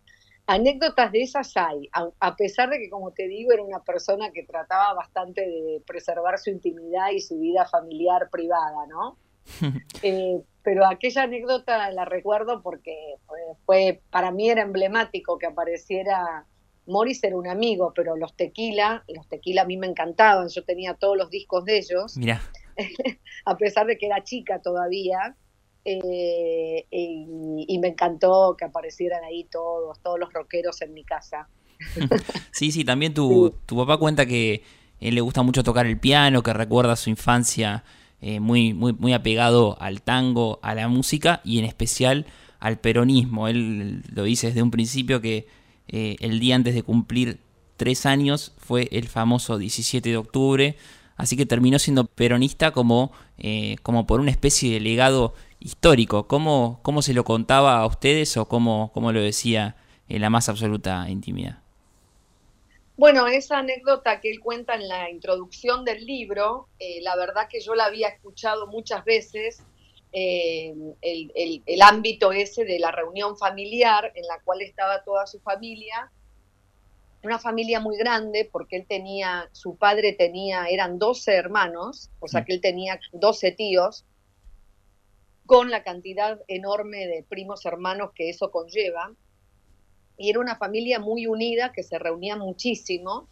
Anécdotas 0.46 1.12
de 1.12 1.22
esas 1.22 1.52
hay, 1.56 1.90
a, 1.92 2.36
pesar 2.36 2.70
de 2.70 2.78
que, 2.78 2.88
como 2.88 3.10
te 3.12 3.28
digo, 3.28 3.52
era 3.52 3.62
una 3.62 3.80
persona 3.80 4.30
que 4.32 4.44
trataba 4.44 4.94
bastante 4.94 5.42
de 5.42 5.82
preservar 5.86 6.38
su 6.38 6.48
intimidad 6.48 7.10
y 7.12 7.20
su 7.20 7.38
vida 7.38 7.66
familiar 7.66 8.30
privada, 8.30 8.86
¿no? 8.88 9.16
Eh, 10.02 10.40
pero 10.62 10.86
aquella 10.86 11.22
anécdota 11.22 11.90
la 11.92 12.04
recuerdo 12.04 12.62
porque 12.62 13.16
fue, 13.64 14.00
para 14.10 14.30
mí 14.30 14.50
era 14.50 14.62
emblemático 14.62 15.38
que 15.38 15.46
apareciera 15.46 16.46
Morris 16.88 17.22
era 17.22 17.36
un 17.36 17.46
amigo, 17.46 17.92
pero 17.94 18.16
los 18.16 18.34
tequila, 18.34 19.04
los 19.08 19.28
tequila 19.28 19.62
a 19.62 19.64
mí 19.64 19.76
me 19.76 19.86
encantaban, 19.86 20.48
yo 20.48 20.64
tenía 20.64 20.94
todos 20.94 21.16
los 21.16 21.30
discos 21.30 21.64
de 21.64 21.78
ellos, 21.78 22.16
Mira. 22.16 22.42
a 23.44 23.56
pesar 23.56 23.86
de 23.86 23.98
que 23.98 24.06
era 24.06 24.24
chica 24.24 24.60
todavía, 24.60 25.36
eh, 25.84 26.86
y, 26.90 27.78
me 27.78 27.88
encantó 27.88 28.56
que 28.58 28.64
aparecieran 28.64 29.24
ahí 29.24 29.44
todos, 29.44 30.00
todos 30.02 30.18
los 30.18 30.32
rockeros 30.32 30.82
en 30.82 30.92
mi 30.92 31.04
casa. 31.04 31.48
sí, 32.52 32.72
sí, 32.72 32.84
también 32.84 33.14
tu, 33.14 33.54
tu 33.64 33.76
papá 33.76 33.96
cuenta 33.96 34.26
que 34.26 34.62
él 35.00 35.14
le 35.14 35.20
gusta 35.20 35.42
mucho 35.42 35.62
tocar 35.62 35.86
el 35.86 35.98
piano, 35.98 36.42
que 36.42 36.52
recuerda 36.52 36.96
su 36.96 37.08
infancia 37.08 37.84
eh, 38.20 38.40
muy, 38.40 38.74
muy, 38.74 38.92
muy 38.92 39.12
apegado 39.12 39.80
al 39.80 40.02
tango, 40.02 40.58
a 40.62 40.74
la 40.74 40.88
música 40.88 41.40
y 41.44 41.58
en 41.58 41.64
especial 41.64 42.26
al 42.58 42.78
peronismo. 42.78 43.48
Él 43.48 44.02
lo 44.12 44.24
dice 44.24 44.48
desde 44.48 44.62
un 44.62 44.70
principio 44.70 45.20
que 45.20 45.46
eh, 45.88 46.16
el 46.20 46.40
día 46.40 46.54
antes 46.54 46.74
de 46.74 46.82
cumplir 46.82 47.40
tres 47.76 48.06
años 48.06 48.52
fue 48.58 48.88
el 48.92 49.08
famoso 49.08 49.58
17 49.58 50.08
de 50.08 50.16
octubre, 50.16 50.76
así 51.16 51.36
que 51.36 51.46
terminó 51.46 51.78
siendo 51.78 52.04
peronista 52.04 52.72
como, 52.72 53.12
eh, 53.38 53.76
como 53.82 54.06
por 54.06 54.20
una 54.20 54.30
especie 54.30 54.72
de 54.72 54.80
legado 54.80 55.34
histórico. 55.60 56.26
¿Cómo, 56.26 56.80
cómo 56.82 57.02
se 57.02 57.14
lo 57.14 57.24
contaba 57.24 57.78
a 57.78 57.86
ustedes 57.86 58.36
o 58.36 58.46
cómo, 58.46 58.90
cómo 58.92 59.12
lo 59.12 59.20
decía 59.20 59.76
en 60.08 60.20
la 60.20 60.30
más 60.30 60.48
absoluta 60.48 61.08
intimidad? 61.08 61.58
Bueno, 62.96 63.28
esa 63.28 63.58
anécdota 63.58 64.20
que 64.20 64.28
él 64.28 64.40
cuenta 64.40 64.74
en 64.74 64.88
la 64.88 65.08
introducción 65.08 65.84
del 65.84 66.04
libro, 66.04 66.66
eh, 66.80 67.00
la 67.02 67.14
verdad 67.14 67.46
que 67.48 67.60
yo 67.60 67.76
la 67.76 67.84
había 67.84 68.08
escuchado 68.08 68.66
muchas 68.66 69.04
veces 69.04 69.62
eh, 70.12 70.74
el, 71.02 71.82
ámbito 71.82 72.32
ese 72.32 72.64
de 72.64 72.78
la 72.78 72.90
reunión 72.90 73.36
familiar 73.36 74.10
en 74.14 74.26
la 74.26 74.40
cual 74.42 74.62
estaba 74.62 75.02
toda 75.04 75.26
su 75.26 75.38
familia, 75.40 76.10
una 77.22 77.38
familia 77.38 77.80
muy 77.80 77.96
grande 77.96 78.48
porque 78.50 78.76
él 78.76 78.86
tenía, 78.86 79.48
su 79.52 79.76
padre 79.76 80.12
tenía, 80.12 80.66
eran 80.66 80.98
12 80.98 81.34
hermanos, 81.34 82.10
o 82.20 82.28
sea 82.28 82.44
que 82.44 82.54
él 82.54 82.60
tenía 82.60 82.98
12 83.12 83.52
tíos, 83.52 84.04
con 85.46 85.70
la 85.70 85.82
cantidad 85.82 86.40
enorme 86.46 87.06
de 87.06 87.24
primos 87.28 87.64
hermanos 87.66 88.12
que 88.14 88.30
eso 88.30 88.50
conlleva, 88.50 89.12
y 90.16 90.30
era 90.30 90.40
una 90.40 90.56
familia 90.56 90.98
muy 90.98 91.26
unida 91.26 91.72
que 91.72 91.82
se 91.82 91.98
reunía 91.98 92.36
muchísimo 92.36 93.28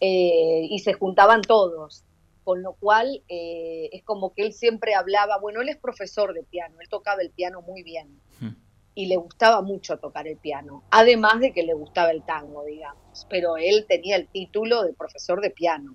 eh, 0.00 0.66
y 0.68 0.78
se 0.80 0.92
juntaban 0.94 1.42
todos 1.42 2.04
con 2.50 2.64
lo 2.64 2.72
cual 2.72 3.22
eh, 3.28 3.90
es 3.92 4.02
como 4.02 4.34
que 4.34 4.42
él 4.42 4.52
siempre 4.52 4.94
hablaba, 4.94 5.38
bueno, 5.38 5.60
él 5.60 5.68
es 5.68 5.76
profesor 5.76 6.34
de 6.34 6.42
piano, 6.42 6.80
él 6.80 6.88
tocaba 6.88 7.22
el 7.22 7.30
piano 7.30 7.62
muy 7.62 7.84
bien 7.84 8.08
hmm. 8.40 8.56
y 8.96 9.06
le 9.06 9.18
gustaba 9.18 9.62
mucho 9.62 9.98
tocar 9.98 10.26
el 10.26 10.36
piano, 10.36 10.82
además 10.90 11.38
de 11.38 11.52
que 11.52 11.62
le 11.62 11.74
gustaba 11.74 12.10
el 12.10 12.24
tango, 12.24 12.64
digamos, 12.64 13.24
pero 13.30 13.56
él 13.56 13.86
tenía 13.88 14.16
el 14.16 14.26
título 14.26 14.82
de 14.82 14.94
profesor 14.94 15.40
de 15.40 15.50
piano 15.50 15.92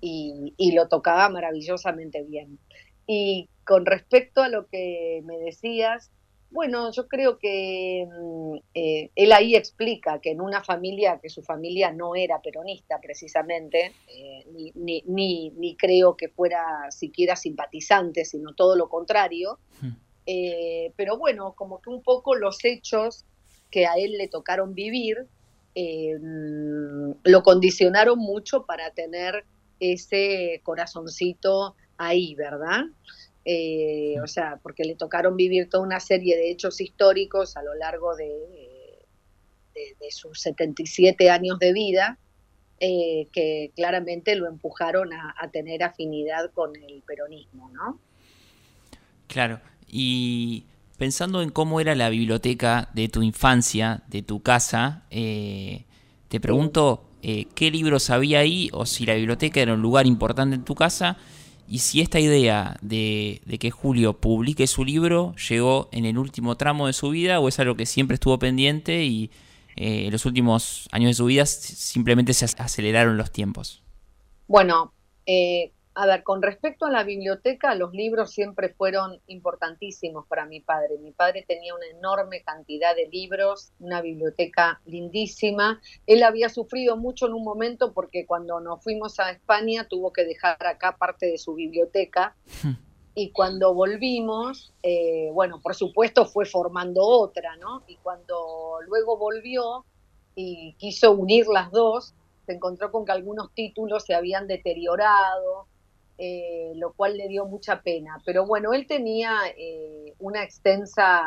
y, 0.00 0.54
y, 0.56 0.72
lo 0.72 0.88
tocaba 0.88 1.28
maravillosamente 1.28 2.22
bien. 2.22 2.58
Y 3.06 3.50
con 3.66 3.84
respecto 3.84 4.40
a 4.42 4.48
lo 4.48 4.68
que 4.68 5.20
me 5.26 5.36
decías, 5.40 6.10
bueno, 6.52 6.92
yo 6.92 7.08
creo 7.08 7.38
que 7.38 8.06
mm, 8.06 8.56
eh, 8.74 9.10
él 9.14 9.32
ahí 9.32 9.56
explica 9.56 10.20
que 10.20 10.30
en 10.30 10.40
una 10.40 10.62
familia, 10.62 11.18
que 11.20 11.30
su 11.30 11.42
familia 11.42 11.92
no 11.92 12.14
era 12.14 12.40
peronista 12.42 13.00
precisamente, 13.00 13.92
eh, 14.08 14.44
ni, 14.52 15.02
ni, 15.06 15.50
ni, 15.50 15.76
creo 15.76 16.16
que 16.16 16.28
fuera 16.28 16.90
siquiera 16.90 17.36
simpatizante, 17.36 18.24
sino 18.24 18.54
todo 18.54 18.76
lo 18.76 18.88
contrario, 18.88 19.58
hmm. 19.80 19.90
eh, 20.26 20.92
pero 20.96 21.16
bueno, 21.16 21.54
como 21.56 21.80
que 21.80 21.90
un 21.90 22.02
poco 22.02 22.34
los 22.34 22.62
hechos 22.64 23.24
que 23.70 23.86
a 23.86 23.94
él 23.94 24.18
le 24.18 24.28
tocaron 24.28 24.74
vivir 24.74 25.26
mm, 25.74 27.12
lo 27.24 27.42
condicionaron 27.42 28.18
mucho 28.18 28.66
para 28.66 28.90
tener 28.90 29.44
ese 29.80 30.60
corazoncito 30.62 31.74
ahí, 31.96 32.34
¿verdad? 32.34 32.84
Eh, 33.44 34.16
o 34.22 34.26
sea, 34.26 34.60
porque 34.62 34.84
le 34.84 34.94
tocaron 34.94 35.36
vivir 35.36 35.68
toda 35.68 35.82
una 35.82 35.98
serie 35.98 36.36
de 36.36 36.50
hechos 36.50 36.80
históricos 36.80 37.56
a 37.56 37.62
lo 37.62 37.74
largo 37.74 38.14
de, 38.14 38.28
de, 39.74 40.10
sus 40.10 40.40
77 40.40 41.28
años 41.30 41.58
de 41.58 41.72
vida, 41.72 42.18
eh, 42.78 43.28
que 43.32 43.72
claramente 43.74 44.36
lo 44.36 44.46
empujaron 44.46 45.12
a, 45.12 45.48
tener 45.50 45.82
afinidad 45.82 46.52
con 46.52 46.76
el 46.76 47.02
peronismo, 47.02 47.70
¿no? 47.70 47.98
Claro, 49.26 49.60
y 49.88 50.64
pensando 50.98 51.42
en 51.42 51.50
cómo 51.50 51.80
era 51.80 51.94
la 51.94 52.10
biblioteca 52.10 52.90
de 52.94 53.08
tu 53.08 53.22
infancia, 53.22 54.02
de 54.08 54.22
tu 54.22 54.42
casa, 54.42 55.04
eh, 55.10 55.84
te 56.28 56.38
pregunto 56.38 57.08
qué 57.22 57.70
libros 57.70 58.10
había 58.10 58.40
ahí 58.40 58.68
o 58.72 58.84
si 58.84 59.06
la 59.06 59.14
biblioteca 59.14 59.60
era 59.60 59.74
un 59.74 59.80
lugar 59.82 60.06
importante 60.06 60.56
en 60.56 60.64
tu 60.64 60.74
casa 60.74 61.18
y 61.72 61.78
si 61.78 62.02
esta 62.02 62.20
idea 62.20 62.76
de, 62.82 63.40
que 63.58 63.70
Julio 63.70 64.20
publique 64.20 64.66
su 64.66 64.84
libro 64.84 65.34
llegó 65.48 65.88
en 65.90 66.04
el 66.04 66.18
último 66.18 66.58
tramo 66.58 66.86
de 66.86 66.92
su 66.92 67.08
vida 67.08 67.40
o 67.40 67.48
es 67.48 67.58
algo 67.60 67.76
que 67.76 67.86
siempre 67.86 68.16
estuvo 68.16 68.38
pendiente 68.38 69.04
y 69.04 69.30
eh, 69.76 70.04
en 70.04 70.12
los 70.12 70.26
últimos 70.26 70.86
años 70.92 71.08
de 71.08 71.14
su 71.14 71.24
vida 71.24 71.46
simplemente 71.46 72.34
se 72.34 72.44
aceleraron 72.44 73.16
los 73.16 73.30
tiempos. 73.30 73.82
Bueno, 74.48 74.92
eh, 75.24 75.72
a 75.94 76.06
ver, 76.06 76.22
con 76.22 76.40
respecto 76.40 76.86
a 76.86 76.90
la 76.90 77.04
biblioteca, 77.04 77.74
los 77.74 77.92
libros 77.92 78.30
siempre 78.30 78.70
fueron 78.70 79.20
importantísimos 79.26 80.26
para 80.26 80.46
mi 80.46 80.60
padre. 80.60 80.96
Mi 80.98 81.12
padre 81.12 81.44
tenía 81.46 81.74
una 81.74 81.86
enorme 81.86 82.42
cantidad 82.42 82.96
de 82.96 83.08
libros, 83.08 83.72
una 83.78 84.00
biblioteca 84.00 84.80
lindísima. 84.86 85.80
Él 86.06 86.22
había 86.22 86.48
sufrido 86.48 86.96
mucho 86.96 87.26
en 87.26 87.34
un 87.34 87.44
momento 87.44 87.92
porque 87.92 88.26
cuando 88.26 88.60
nos 88.60 88.82
fuimos 88.82 89.20
a 89.20 89.30
España 89.30 89.86
tuvo 89.86 90.12
que 90.12 90.24
dejar 90.24 90.56
acá 90.64 90.96
parte 90.96 91.26
de 91.26 91.38
su 91.38 91.54
biblioteca. 91.54 92.34
Hmm. 92.62 92.72
y 93.14 93.30
cuando 93.30 93.74
volvimos, 93.74 94.72
eh, 94.82 95.28
bueno, 95.34 95.60
por 95.60 95.74
supuesto 95.74 96.24
fue 96.24 96.46
formando 96.46 97.04
otra, 97.04 97.56
¿no? 97.56 97.82
Y 97.86 97.96
cuando 97.96 98.78
luego 98.86 99.18
volvió 99.18 99.84
y 100.34 100.74
quiso 100.78 101.12
unir 101.12 101.46
las 101.48 101.70
dos, 101.70 102.14
se 102.46 102.52
encontró 102.52 102.90
con 102.90 103.04
que 103.04 103.12
algunos 103.12 103.52
títulos 103.52 104.04
se 104.04 104.14
habían 104.14 104.46
deteriorado, 104.46 105.66
eh, 106.18 106.72
lo 106.76 106.92
cual 106.92 107.16
le 107.16 107.28
dio 107.28 107.46
mucha 107.46 107.82
pena. 107.82 108.20
Pero 108.24 108.46
bueno, 108.46 108.72
él 108.72 108.86
tenía 108.86 109.38
eh, 109.56 110.14
una 110.18 110.42
extensa 110.44 111.22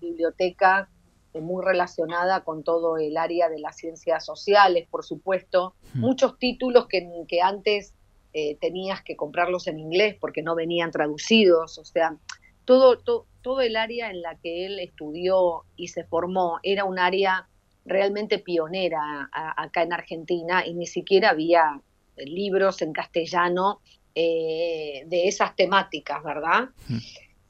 biblioteca 0.00 0.88
muy 1.34 1.64
relacionada 1.64 2.42
con 2.42 2.64
todo 2.64 2.96
el 2.98 3.16
área 3.16 3.48
de 3.48 3.58
las 3.60 3.76
ciencias 3.76 4.24
sociales, 4.24 4.88
por 4.90 5.04
supuesto, 5.04 5.74
hmm. 5.94 6.00
muchos 6.00 6.38
títulos 6.38 6.86
que, 6.88 7.08
que 7.28 7.40
antes 7.42 7.94
eh, 8.32 8.56
tenías 8.60 9.02
que 9.02 9.16
comprarlos 9.16 9.66
en 9.66 9.78
inglés 9.78 10.16
porque 10.20 10.42
no 10.42 10.54
venían 10.54 10.90
traducidos, 10.90 11.78
o 11.78 11.84
sea, 11.84 12.16
todo, 12.64 12.98
todo 12.98 13.60
el 13.60 13.76
área 13.76 14.10
en 14.10 14.20
la 14.20 14.36
que 14.36 14.66
él 14.66 14.78
estudió 14.78 15.64
y 15.76 15.88
se 15.88 16.04
formó 16.04 16.60
era 16.62 16.84
un 16.84 16.98
área 16.98 17.48
realmente 17.86 18.38
pionera 18.38 19.30
acá 19.32 19.82
en 19.82 19.94
Argentina 19.94 20.66
y 20.66 20.74
ni 20.74 20.86
siquiera 20.86 21.30
había 21.30 21.80
libros 22.16 22.82
en 22.82 22.92
castellano 22.92 23.80
eh, 24.14 25.04
de 25.06 25.28
esas 25.28 25.54
temáticas, 25.56 26.22
¿verdad? 26.22 26.70
Hmm. 26.88 26.98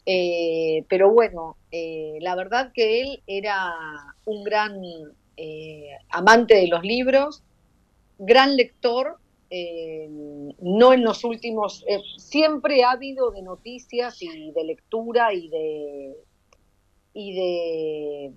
Eh, 0.07 0.85
pero 0.88 1.11
bueno, 1.11 1.57
la 1.71 2.35
verdad 2.35 2.73
que 2.73 3.03
él 3.03 3.23
era 3.27 3.75
un 4.25 4.43
gran 4.43 4.81
amante 6.09 6.55
de 6.55 6.67
los 6.69 6.83
libros, 6.83 7.43
gran 8.19 8.57
lector 8.57 9.19
eh, 9.50 10.09
no 10.61 10.93
en 10.93 11.03
los 11.03 11.25
últimos, 11.25 11.83
eh, 11.88 12.03
siempre 12.19 12.85
ha 12.85 12.91
habido 12.91 13.31
de 13.31 13.41
noticias 13.41 14.21
y 14.21 14.53
de 14.53 14.65
lectura 14.65 15.33
y 15.33 15.49
de, 15.49 16.17
y 17.15 17.35
de, 17.35 18.33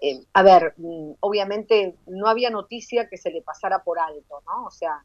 eh, 0.00 0.24
a 0.32 0.42
ver, 0.42 0.74
mm, 0.78 1.12
obviamente 1.20 1.94
no 2.08 2.26
había 2.26 2.50
noticia 2.50 3.08
que 3.08 3.18
se 3.18 3.30
le 3.30 3.42
pasara 3.42 3.84
por 3.84 4.00
alto, 4.00 4.42
¿no? 4.46 4.66
O 4.66 4.70
sea, 4.72 5.04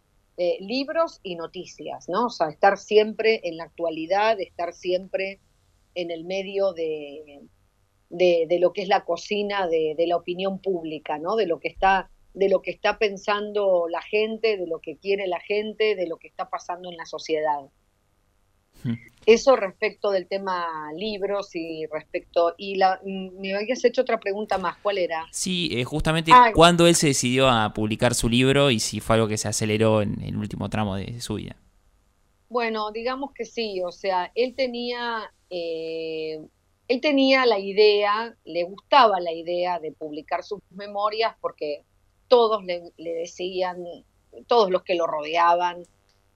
libros 0.60 1.20
y 1.24 1.36
noticias, 1.36 2.08
¿no? 2.08 2.28
O 2.28 2.30
sea, 2.30 2.50
estar 2.50 2.78
siempre 2.78 3.42
en 3.44 3.58
la 3.58 3.64
actualidad, 3.64 4.40
estar 4.40 4.74
siempre 4.74 5.40
en 5.96 6.12
el 6.12 6.26
medio 6.26 6.74
de, 6.74 7.42
de, 8.10 8.58
lo 8.60 8.72
que 8.72 8.84
es 8.84 8.88
la 8.88 9.04
cocina 9.04 9.68
de, 9.68 9.96
de 9.98 10.08
la 10.08 10.16
opinión 10.16 10.60
pública, 10.60 11.18
¿no? 11.18 11.36
De 11.36 11.48
lo 11.48 11.60
que 11.60 11.70
está 11.70 12.10
de 12.38 12.50
lo 12.50 12.62
que 12.62 12.70
está 12.70 13.00
pensando 13.00 13.88
la 13.90 14.02
gente, 14.04 14.58
de 14.58 14.68
lo 14.68 14.80
que 14.80 14.98
quiere 14.98 15.26
la 15.28 15.40
gente, 15.40 15.96
de 15.96 16.08
lo 16.08 16.18
que 16.18 16.28
está 16.28 16.50
pasando 16.50 16.92
en 16.92 16.98
la 16.98 17.08
sociedad. 17.08 17.62
Eso 19.28 19.58
respecto 19.58 20.10
del 20.10 20.26
tema 20.26 20.66
libros 20.96 21.54
y 21.54 21.86
respecto... 21.88 22.56
Y 22.58 22.76
la, 22.76 23.02
me 23.04 23.54
habías 23.54 23.84
hecho 23.84 24.02
otra 24.02 24.22
pregunta 24.22 24.58
más, 24.58 24.78
¿cuál 24.78 24.98
era? 24.98 25.28
Sí, 25.32 25.70
eh, 25.74 25.84
justamente 25.84 26.32
ah, 26.34 26.52
cuándo 26.56 26.88
él 26.88 26.96
se 26.96 27.08
decidió 27.08 27.50
a 27.50 27.74
publicar 27.74 28.16
su 28.16 28.30
libro 28.30 28.72
y 28.72 28.80
si 28.80 29.02
fue 29.02 29.18
algo 29.18 29.28
que 29.28 29.38
se 29.38 29.50
aceleró 29.50 30.02
en 30.02 30.22
el 30.24 30.38
último 30.38 30.70
tramo 30.70 30.96
de 30.96 31.20
su 31.20 31.36
vida. 31.36 31.58
Bueno, 32.48 32.90
digamos 32.92 33.34
que 33.34 33.44
sí, 33.44 33.82
o 33.82 33.92
sea, 33.92 34.32
él 34.34 34.56
tenía, 34.56 35.30
eh, 35.50 36.40
él 36.88 37.02
tenía 37.02 37.46
la 37.46 37.60
idea, 37.60 38.34
le 38.46 38.64
gustaba 38.64 39.20
la 39.20 39.34
idea 39.34 39.80
de 39.80 39.92
publicar 39.92 40.46
sus 40.46 40.62
memorias 40.70 41.36
porque 41.42 41.84
todos 42.30 42.64
le, 42.64 42.94
decían, 42.98 43.84
todos 44.48 44.72
los 44.72 44.84
que 44.84 44.96
lo 44.96 45.06
rodeaban, 45.06 45.84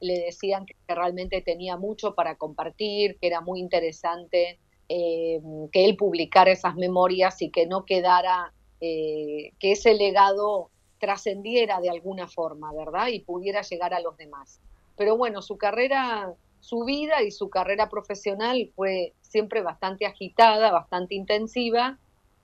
le 0.02 0.20
decían 0.20 0.66
que 0.66 0.76
realmente 0.88 1.42
tenía 1.42 1.78
mucho 1.78 2.14
para 2.16 2.36
compartir, 2.36 3.18
que 3.20 3.28
era 3.28 3.40
muy 3.40 3.60
interesante 3.60 4.60
eh, 4.90 5.40
que 5.72 5.86
él 5.86 5.96
publicara 5.96 6.52
esas 6.52 6.76
memorias 6.76 7.42
y 7.42 7.50
que 7.50 7.66
no 7.66 7.86
quedara, 7.86 8.54
eh, 8.82 9.54
que 9.58 9.72
ese 9.72 9.94
legado 9.94 10.70
trascendiera 11.00 11.80
de 11.80 11.90
alguna 11.90 12.28
forma, 12.28 12.74
¿verdad? 12.74 13.08
Y 13.08 13.20
pudiera 13.20 13.62
llegar 13.62 13.94
a 13.94 14.02
los 14.02 14.18
demás. 14.18 14.60
Pero 14.98 15.16
bueno, 15.16 15.42
su 15.42 15.58
carrera, 15.58 16.34
su 16.60 16.84
vida 16.84 17.24
y 17.24 17.32
su 17.32 17.50
carrera 17.50 17.90
profesional 17.90 18.70
fue 18.76 19.14
siempre 19.22 19.62
bastante 19.62 20.06
agitada, 20.06 20.72
bastante 20.72 21.16
intensiva, 21.16 21.98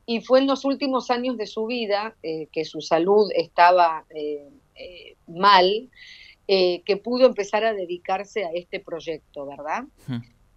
y 0.06 0.22
fue 0.22 0.40
en 0.40 0.48
los 0.48 0.64
últimos 0.64 1.12
años 1.12 1.36
de 1.36 1.48
su 1.48 1.66
vida, 1.66 2.16
eh, 2.24 2.48
que 2.54 2.64
su 2.64 2.80
salud 2.80 3.30
estaba 3.36 4.06
eh, 4.10 4.48
eh, 6.48 6.82
que 6.84 6.98
pudo 6.98 7.26
empezar 7.26 7.66
a 7.66 7.74
dedicarse 7.74 8.46
a 8.46 8.52
este 8.54 8.80
proyecto, 8.80 9.46
¿verdad? 9.46 9.84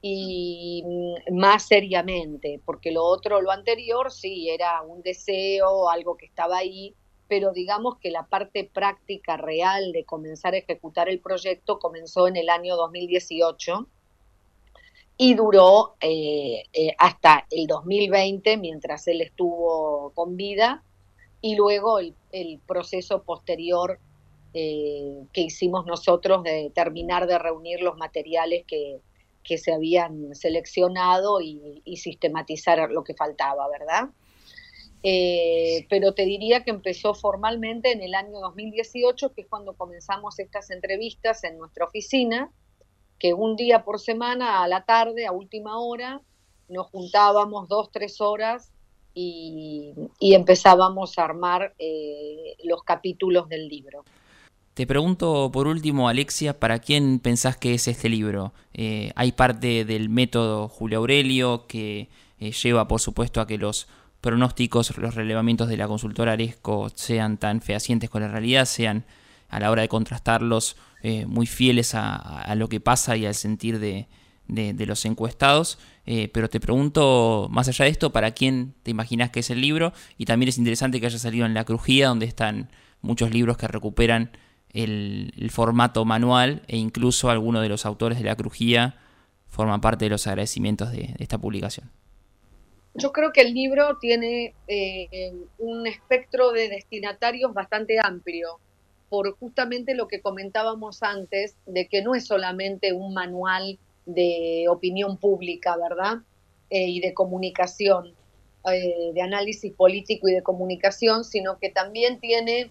Y 0.03 0.85
mm, 0.87 1.37
más 1.37 1.67
seriamente, 1.67 2.61
porque 2.65 2.93
lo 2.93 3.05
otro, 3.05 3.41
lo 3.41 3.51
anterior, 3.51 4.11
sí, 4.11 4.49
era 4.49 4.83
un 4.83 5.03
deseo, 5.03 5.91
algo 5.91 6.17
que 6.17 6.27
estaba 6.27 6.59
ahí, 6.59 6.95
pero 7.29 7.53
digamos 7.53 7.99
que 7.99 8.11
la 8.11 8.27
parte 8.27 8.69
práctica 8.73 9.37
real 9.37 9.93
de 9.93 10.05
comenzar 10.05 10.55
a 10.55 10.59
ejecutar 10.59 11.09
el 11.09 11.21
proyecto 11.21 11.79
comenzó 11.79 12.27
en 12.27 12.37
el 12.37 12.49
año 12.49 12.77
2018 12.77 13.87
y 15.17 15.35
duró 15.35 15.97
eh, 16.01 16.65
eh, 16.73 16.95
hasta 16.99 17.47
el 17.51 17.67
2020 17.67 18.57
mientras 18.57 19.07
él 19.07 19.21
estuvo 19.21 20.13
con 20.15 20.37
vida 20.37 20.83
y 21.43 21.57
luego 21.57 21.99
el, 21.99 22.15
proceso 22.67 23.23
posterior 23.23 24.01
eh, 24.55 25.25
que 25.33 25.43
hicimos 25.43 25.87
nosotros 25.87 26.43
de 26.43 26.71
terminar 26.75 27.27
de 27.27 27.39
reunir 27.39 27.81
los 27.81 27.97
materiales 27.97 28.65
que, 28.67 29.01
se 29.57 29.73
habían 29.73 30.33
seleccionado 30.37 31.41
y, 31.41 31.83
sistematizar 31.97 32.89
lo 32.91 33.03
que 33.03 33.15
faltaba, 33.15 33.69
¿verdad? 33.69 34.11
pero 35.03 36.13
te 36.15 36.25
diría 36.25 36.63
que 36.63 36.71
empezó 36.71 37.15
formalmente 37.15 37.91
en 37.91 38.03
el 38.03 38.15
año 38.15 38.39
2018, 38.39 39.33
que 39.33 39.41
es 39.41 39.49
cuando 39.49 39.73
comenzamos 39.73 40.39
estas 40.39 40.71
entrevistas 40.71 41.43
en 41.43 41.59
nuestra 41.59 41.87
oficina, 41.87 42.53
que 43.19 43.35
un 43.35 43.55
día 43.55 43.85
por 43.85 44.01
semana, 44.01 44.63
a 44.63 44.69
la 44.69 44.85
tarde, 44.85 45.27
a 45.27 45.33
última 45.33 45.79
hora, 45.79 46.21
nos 46.69 46.87
juntábamos 46.87 47.69
dos, 47.69 47.91
tres 47.93 48.21
horas 48.21 48.73
y, 49.13 49.93
empezábamos 50.21 51.19
a 51.19 51.25
armar 51.25 51.75
eh, 51.79 52.57
los 52.65 52.83
capítulos 52.83 53.49
del 53.49 53.69
libro. 53.69 54.05
Te 54.75 54.87
pregunto 54.87 55.51
por 55.53 55.67
último, 55.67 56.09
Alexia, 56.09 56.61
¿para 56.61 56.79
quién 56.79 57.19
pensás 57.19 57.57
que 57.57 57.75
es 57.75 57.89
este 57.89 58.09
libro? 58.09 58.55
Eh, 58.73 59.13
hay 59.17 59.33
parte 59.33 59.85
del 59.85 60.09
método 60.09 60.69
Julio 60.69 60.99
Aurelio 60.99 61.67
que 61.67 62.09
eh, 62.39 62.53
lleva, 62.53 62.87
por 62.87 63.01
supuesto, 63.01 63.41
a 63.41 63.49
que 63.49 63.59
los 63.59 63.89
pronósticos, 64.21 64.97
los 64.97 65.17
relevamientos 65.17 65.69
de 65.69 65.77
la 65.77 65.89
consultora 65.89 66.33
Aresco 66.33 66.89
sean 66.95 67.37
tan 67.37 67.63
fehacientes 67.63 68.11
con 68.11 68.23
la 68.23 68.29
realidad, 68.29 68.65
sean 68.65 69.05
a 69.49 69.59
la 69.59 69.73
hora 69.73 69.83
de 69.83 69.89
contrastarlos 69.89 70.77
eh, 71.03 71.27
muy 71.27 71.47
fieles 71.47 71.97
a, 71.97 72.55
lo 72.55 72.69
que 72.69 72.79
pasa 72.79 73.17
y 73.17 73.27
al 73.27 73.35
sentir 73.35 73.81
de, 73.81 74.07
los 74.87 75.05
encuestados. 75.05 75.79
Pero 76.05 76.49
te 76.49 76.61
pregunto, 76.61 77.49
más 77.51 77.69
allá 77.69 77.85
de 77.85 77.91
esto, 77.91 78.11
¿para 78.11 78.33
quién 78.33 78.75
te 78.83 78.91
imaginas 78.91 79.31
que 79.31 79.41
es 79.41 79.51
el 79.51 79.61
libro? 79.61 79.93
Y 80.19 80.27
también 80.27 80.49
es 80.49 80.59
interesante 80.59 81.01
que 81.01 81.07
haya 81.07 81.19
salido 81.19 81.47
en 81.47 81.55
La 81.55 81.65
Crujía, 81.65 82.09
donde 82.09 82.27
están 82.27 82.71
muchos 83.01 83.31
libros 83.33 83.57
que 83.57 83.69
recuperan 83.69 84.31
el, 84.73 85.51
formato 85.51 86.05
manual 86.05 86.63
e 86.69 86.77
incluso 86.77 87.31
algunos 87.31 87.63
de 87.63 87.69
los 87.69 87.87
autores 87.87 88.19
de 88.19 88.25
La 88.25 88.37
Crujía 88.37 88.97
forman 89.49 89.81
parte 89.81 90.05
de 90.05 90.11
los 90.11 90.27
agradecimientos 90.27 90.93
de, 90.93 91.15
esta 91.19 91.39
publicación. 91.39 91.91
Yo 92.95 93.13
creo 93.13 93.33
que 93.33 93.43
el 93.43 93.55
libro 93.55 93.99
tiene 94.01 94.55
eh, 94.67 95.33
un 95.59 95.87
espectro 95.87 96.53
de 96.53 96.69
destinatarios 96.69 97.55
bastante 97.55 97.99
amplio 98.03 98.59
por 99.11 99.37
justamente 99.39 99.95
lo 99.95 100.09
que 100.09 100.23
comentábamos 100.23 101.03
antes, 101.03 101.57
de 101.67 101.89
que 101.89 102.01
no 102.01 102.15
es 102.15 102.27
solamente 102.27 102.93
un 102.93 103.13
manual 103.13 103.79
de 104.07 104.67
opinión 104.71 105.19
pública, 105.19 105.77
¿verdad? 105.77 106.19
Eh, 106.71 106.87
y 106.87 107.01
de 107.01 107.13
comunicación, 107.13 108.15
eh, 108.73 109.11
de 109.13 109.21
análisis 109.21 109.73
político 109.73 110.29
y 110.29 110.33
de 110.33 110.43
comunicación, 110.43 111.25
sino 111.25 111.59
que 111.59 111.71
también 111.71 112.21
tiene 112.21 112.71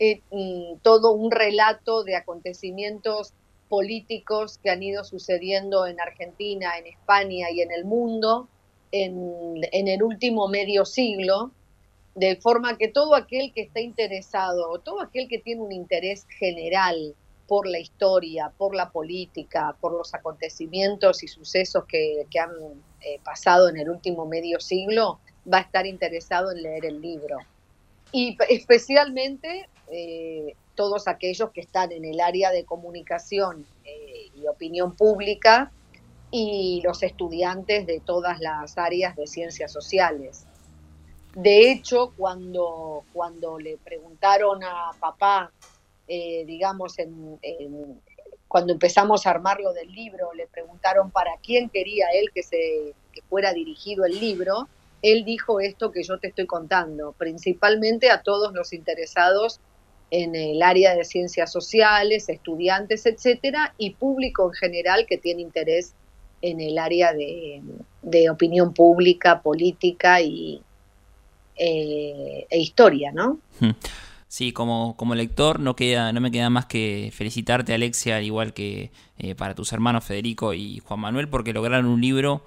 eh, 0.00 0.22
mm, 0.30 0.78
todo 0.82 1.12
un 1.12 1.30
relato 1.30 2.02
de 2.02 2.16
acontecimientos 2.16 3.32
políticos 3.68 4.58
que 4.58 4.70
han 4.70 4.82
ido 4.82 5.04
sucediendo 5.04 5.86
en 5.86 6.00
Argentina, 6.00 6.76
en 6.76 6.88
España 6.88 7.50
y 7.52 7.60
en 7.60 7.70
el 7.70 7.84
mundo 7.84 8.48
en, 8.92 9.88
el 9.88 10.02
último 10.02 10.48
medio 10.48 10.84
siglo, 10.84 11.52
de 12.14 12.36
forma 12.36 12.76
que 12.76 12.88
todo 12.88 13.14
aquel 13.14 13.52
que 13.52 13.62
está 13.62 13.80
interesado, 13.80 14.78
todo 14.80 15.00
aquel 15.00 15.28
que 15.28 15.38
tiene 15.38 15.62
un 15.62 15.72
interés 15.72 16.26
general 16.38 17.14
por 17.46 17.66
la 17.66 17.78
historia, 17.78 18.52
por 18.56 18.74
la 18.74 18.90
política, 18.90 19.76
por 19.80 19.92
los 19.92 20.14
acontecimientos 20.14 21.22
y 21.22 21.28
sucesos 21.28 21.84
que, 21.86 22.26
han 22.38 22.50
eh, 23.00 23.18
pasado 23.24 23.68
en 23.68 23.78
el 23.78 23.90
último 23.90 24.26
medio 24.26 24.60
siglo, 24.60 25.20
va 25.52 25.58
a 25.58 25.62
estar 25.62 25.86
interesado 25.86 26.52
en 26.52 26.62
leer 26.62 26.84
el 26.84 27.00
libro. 27.00 27.38
Y 28.12 28.36
especialmente 28.48 29.68
eh, 29.90 30.54
todos 30.74 31.08
aquellos 31.08 31.50
que 31.50 31.60
están 31.60 31.92
en 31.92 32.04
el 32.04 32.20
área 32.20 32.50
de 32.50 32.64
comunicación 32.64 33.66
eh, 33.84 34.30
y 34.34 34.46
opinión 34.46 34.94
pública, 34.94 35.72
y 36.30 36.80
los 36.84 37.02
estudiantes 37.02 37.86
de 37.86 38.00
todas 38.00 38.40
las 38.40 38.78
áreas 38.78 39.16
de 39.16 39.26
ciencias 39.26 39.72
sociales. 39.72 40.46
De 41.34 41.70
hecho, 41.70 42.12
cuando, 42.16 43.04
cuando 43.12 43.58
le 43.58 43.78
preguntaron 43.78 44.62
a 44.62 44.92
papá, 44.98 45.52
eh, 46.06 46.44
digamos, 46.44 46.96
cuando 48.48 48.72
empezamos 48.72 49.26
a 49.26 49.30
armar 49.30 49.60
lo 49.60 49.72
del 49.72 49.92
libro, 49.92 50.32
le 50.34 50.46
preguntaron 50.46 51.10
para 51.10 51.36
quién 51.42 51.68
quería 51.68 52.06
él 52.14 52.30
que, 52.32 52.42
se, 52.42 52.94
que 53.12 53.22
fuera 53.22 53.52
dirigido 53.52 54.04
el 54.04 54.18
libro, 54.18 54.68
él 55.02 55.24
dijo 55.24 55.60
esto 55.60 55.92
que 55.92 56.02
yo 56.02 56.18
te 56.18 56.28
estoy 56.28 56.46
contando, 56.46 57.12
principalmente 57.12 58.10
a 58.10 58.22
todos 58.22 58.52
los 58.52 58.72
interesados 58.72 59.60
en 60.10 60.34
el 60.34 60.62
área 60.62 60.94
de 60.94 61.04
ciencias 61.04 61.52
sociales, 61.52 62.28
estudiantes, 62.28 63.06
etcétera, 63.06 63.74
y 63.78 63.90
público 63.90 64.48
en 64.48 64.54
general 64.54 65.06
que 65.08 65.18
tiene 65.18 65.42
interés 65.42 65.94
en 66.42 66.60
el 66.60 66.78
área 66.78 67.12
de, 67.12 67.62
opinión 68.30 68.74
pública, 68.74 69.40
política 69.42 70.20
y, 70.20 70.60
eh, 71.56 72.46
e 72.48 72.58
historia, 72.58 73.12
¿no? 73.12 73.38
Sí, 74.26 74.52
como, 74.52 74.96
como 74.96 75.14
lector 75.14 75.60
no, 75.60 75.76
queda, 75.76 76.12
no 76.12 76.20
me 76.20 76.30
queda 76.30 76.50
más 76.50 76.66
que 76.66 77.10
felicitarte, 77.12 77.74
Alexia, 77.74 78.16
al 78.16 78.24
igual 78.24 78.52
que 78.52 78.90
eh, 79.18 79.34
para 79.34 79.54
tus 79.54 79.72
hermanos 79.72 80.04
Federico 80.04 80.54
y 80.54 80.78
Juan 80.78 81.00
Manuel, 81.00 81.28
porque 81.28 81.52
lograron 81.52 81.86
un 81.86 82.00
libro 82.00 82.42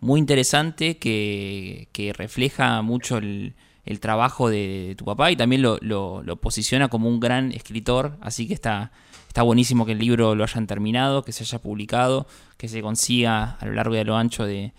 muy 0.00 0.20
interesante 0.20 0.98
que, 0.98 1.88
que 1.92 2.12
refleja 2.12 2.82
mucho 2.82 3.16
el, 3.18 3.54
el 3.84 4.00
trabajo 4.00 4.48
de, 4.48 4.94
tu 4.96 5.04
papá 5.04 5.30
y 5.30 5.36
también 5.36 5.62
lo, 5.62 5.78
lo, 5.80 6.36
posiciona 6.36 6.88
como 6.88 7.08
un 7.08 7.20
gran 7.20 7.52
escritor, 7.52 8.16
así 8.20 8.48
que 8.48 8.54
está, 8.54 8.92
está 9.28 9.42
buenísimo 9.42 9.84
que 9.84 9.92
el 9.92 9.98
libro 9.98 10.34
lo 10.34 10.44
hayan 10.44 10.66
terminado, 10.66 11.22
que 11.22 11.32
se 11.32 11.44
haya 11.44 11.58
publicado, 11.58 12.26
que 12.56 12.68
se 12.68 12.80
consiga 12.82 13.56
a 13.60 13.66
lo 13.66 13.72
largo 13.72 13.94
y 13.94 13.98
a 13.98 14.04
lo 14.04 14.16
ancho 14.16 14.46
de, 14.46 14.72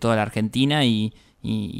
toda 0.00 0.16
la 0.16 0.22
Argentina 0.22 0.84
y, 0.84 1.12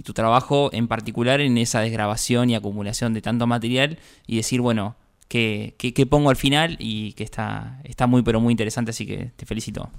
tu 0.05 0.13
trabajo 0.13 0.71
en 0.73 0.87
particular 0.87 1.41
en 1.41 1.59
esa 1.59 1.81
desgrabación 1.81 2.51
y 2.51 2.55
acumulación 2.55 3.15
de 3.15 3.21
tanto 3.21 3.49
material 3.49 3.99
y 4.25 4.37
decir, 4.37 4.61
bueno, 4.61 4.95
que, 5.27 5.75
pongo 6.09 6.31
al 6.31 6.37
final 6.37 6.77
y 6.79 7.15
que 7.15 7.25
está, 7.25 7.81
está 7.83 8.07
muy 8.07 8.23
pero 8.23 8.39
muy 8.39 8.53
interesante, 8.53 8.91
así 8.91 9.07
que 9.07 9.33
te 9.35 9.45
felicito. 9.45 9.91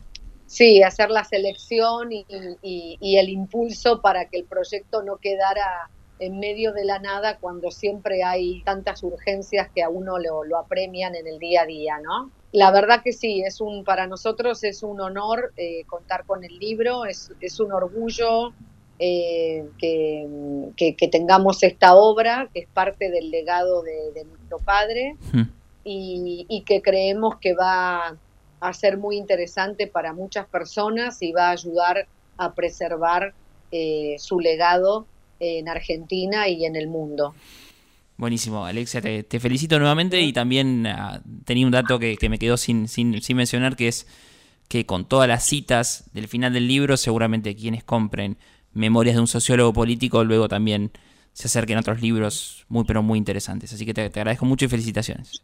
Sí, 0.46 0.82
hacer 0.84 1.10
la 1.10 1.26
selección 1.26 2.14
y, 2.14 2.26
y 2.62 3.18
el 3.18 3.28
impulso 3.28 4.00
para 4.02 4.30
que 4.30 4.38
el 4.38 4.46
proyecto 4.46 5.04
no 5.04 5.18
quedara 5.18 5.90
en 6.20 6.40
medio 6.40 6.74
de 6.74 6.86
la 6.86 7.00
nada 7.00 7.38
cuando 7.38 7.72
siempre 7.72 8.24
hay 8.24 8.62
tantas 8.64 9.04
urgencias 9.04 9.70
que 9.74 9.84
a 9.84 9.90
uno 9.90 10.18
lo, 10.18 10.58
apremian 10.58 11.16
en 11.16 11.28
el 11.28 11.40
día 11.40 11.62
a 11.62 11.66
día, 11.66 12.00
¿no? 12.00 12.32
La 12.52 12.72
verdad 12.72 13.02
que 13.04 13.14
sí, 13.14 13.44
es 13.46 13.62
un, 13.62 13.84
para 13.84 14.08
nosotros 14.08 14.64
es 14.64 14.82
un 14.82 15.00
honor 15.02 15.54
eh, 15.58 15.84
contar 15.86 16.26
con 16.26 16.44
el 16.44 16.58
libro, 16.58 17.06
es, 17.06 17.30
un 17.60 17.72
orgullo 17.72 18.54
eh, 19.00 19.66
que, 19.78 20.96
que, 20.98 21.08
tengamos 21.08 21.62
esta 21.62 21.96
obra, 21.96 22.50
que 22.54 22.62
es 22.62 22.68
parte 22.68 23.12
del 23.12 23.30
legado 23.30 23.84
de, 23.84 24.24
nuestro 24.26 24.60
padre, 24.60 25.18
y, 25.84 26.64
que 26.66 26.82
creemos 26.82 27.38
que 27.38 27.54
va 27.54 28.18
a 28.60 28.74
ser 28.74 28.98
muy 28.98 29.18
interesante 29.18 29.86
para 29.86 30.14
muchas 30.14 30.48
personas 30.48 31.22
y 31.22 31.32
va 31.32 31.50
a 31.50 31.52
ayudar 31.52 32.08
a 32.38 32.54
preservar 32.54 33.34
eh, 33.72 34.16
su 34.18 34.40
legado 34.40 35.06
en 35.40 35.70
Argentina 35.70 36.48
y 36.48 36.66
en 36.66 36.76
el 36.76 36.88
mundo. 36.88 37.36
Buenísimo, 38.18 38.66
Alexia, 38.66 39.00
te, 39.00 39.40
felicito 39.40 39.78
nuevamente 39.78 40.20
y 40.22 40.34
también 40.34 40.88
ah, 40.88 41.22
tenía 41.46 41.68
un 41.68 41.72
dato 41.72 42.00
que, 42.00 42.18
me 42.30 42.40
quedó 42.40 42.58
sin, 42.58 42.88
sin, 42.88 43.22
sin, 43.22 43.38
mencionar, 43.38 43.76
que 43.76 43.88
es 43.88 44.08
que 44.68 44.88
con 44.88 45.08
todas 45.08 45.28
las 45.28 45.46
citas 45.46 46.10
del 46.14 46.28
final 46.28 46.52
del 46.52 46.68
libro, 46.68 46.98
seguramente 46.98 47.56
quienes 47.56 47.84
compren 47.84 48.38
Memorias 48.74 49.16
de 49.16 49.22
un 49.22 49.28
sociólogo 49.28 49.74
político 49.74 50.24
luego 50.24 50.48
también 50.48 50.92
se 51.34 51.48
acerquen 51.48 51.78
a 51.78 51.82
otros 51.82 52.02
libros 52.02 52.66
muy 52.70 52.84
pero 52.86 53.04
muy 53.04 53.18
interesantes. 53.18 53.72
Así 53.74 53.86
que 53.86 53.94
te, 53.94 54.10
te 54.10 54.20
agradezco 54.20 54.46
mucho 54.46 54.66
y 54.66 54.68
felicitaciones. 54.68 55.44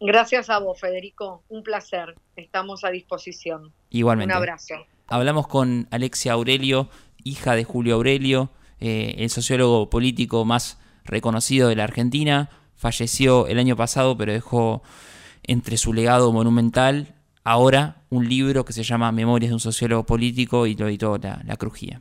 Gracias 0.00 0.50
a 0.50 0.58
vos, 0.58 0.80
Federico. 0.80 1.44
Un 1.48 1.62
placer. 1.62 2.16
Estamos 2.34 2.82
a 2.84 2.90
disposición. 2.90 3.72
Igualmente. 3.90 4.32
Un 4.32 4.38
abrazo. 4.38 4.74
Hablamos 5.06 5.46
con 5.46 5.86
Alexia 5.90 6.32
Aurelio, 6.32 6.88
hija 7.22 7.54
de 7.54 7.64
Julio 7.64 7.94
Aurelio 7.94 8.50
eh, 8.84 9.14
el 9.18 9.30
sociólogo 9.30 9.88
político 9.88 10.44
más 10.44 10.76
reconocido 11.04 11.68
de 11.68 11.76
la 11.76 11.84
Argentina. 11.84 12.50
Falleció 12.74 13.46
el 13.46 13.60
año 13.60 13.76
pasado, 13.76 14.16
pero 14.16 14.32
dejó 14.32 14.82
entre 15.44 15.76
su 15.76 15.92
legado 15.92 16.32
monumental 16.32 17.14
ahora 17.44 18.02
un 18.10 18.28
libro 18.28 18.64
que 18.64 18.72
se 18.72 18.82
llama 18.82 19.12
Memorias 19.12 19.50
de 19.50 19.54
un 19.54 19.60
sociólogo 19.60 20.04
político 20.04 20.66
y 20.66 20.74
lo 20.74 20.88
editó 20.88 21.16
la, 21.16 21.40
la 21.46 21.56
Crujía. 21.56 22.00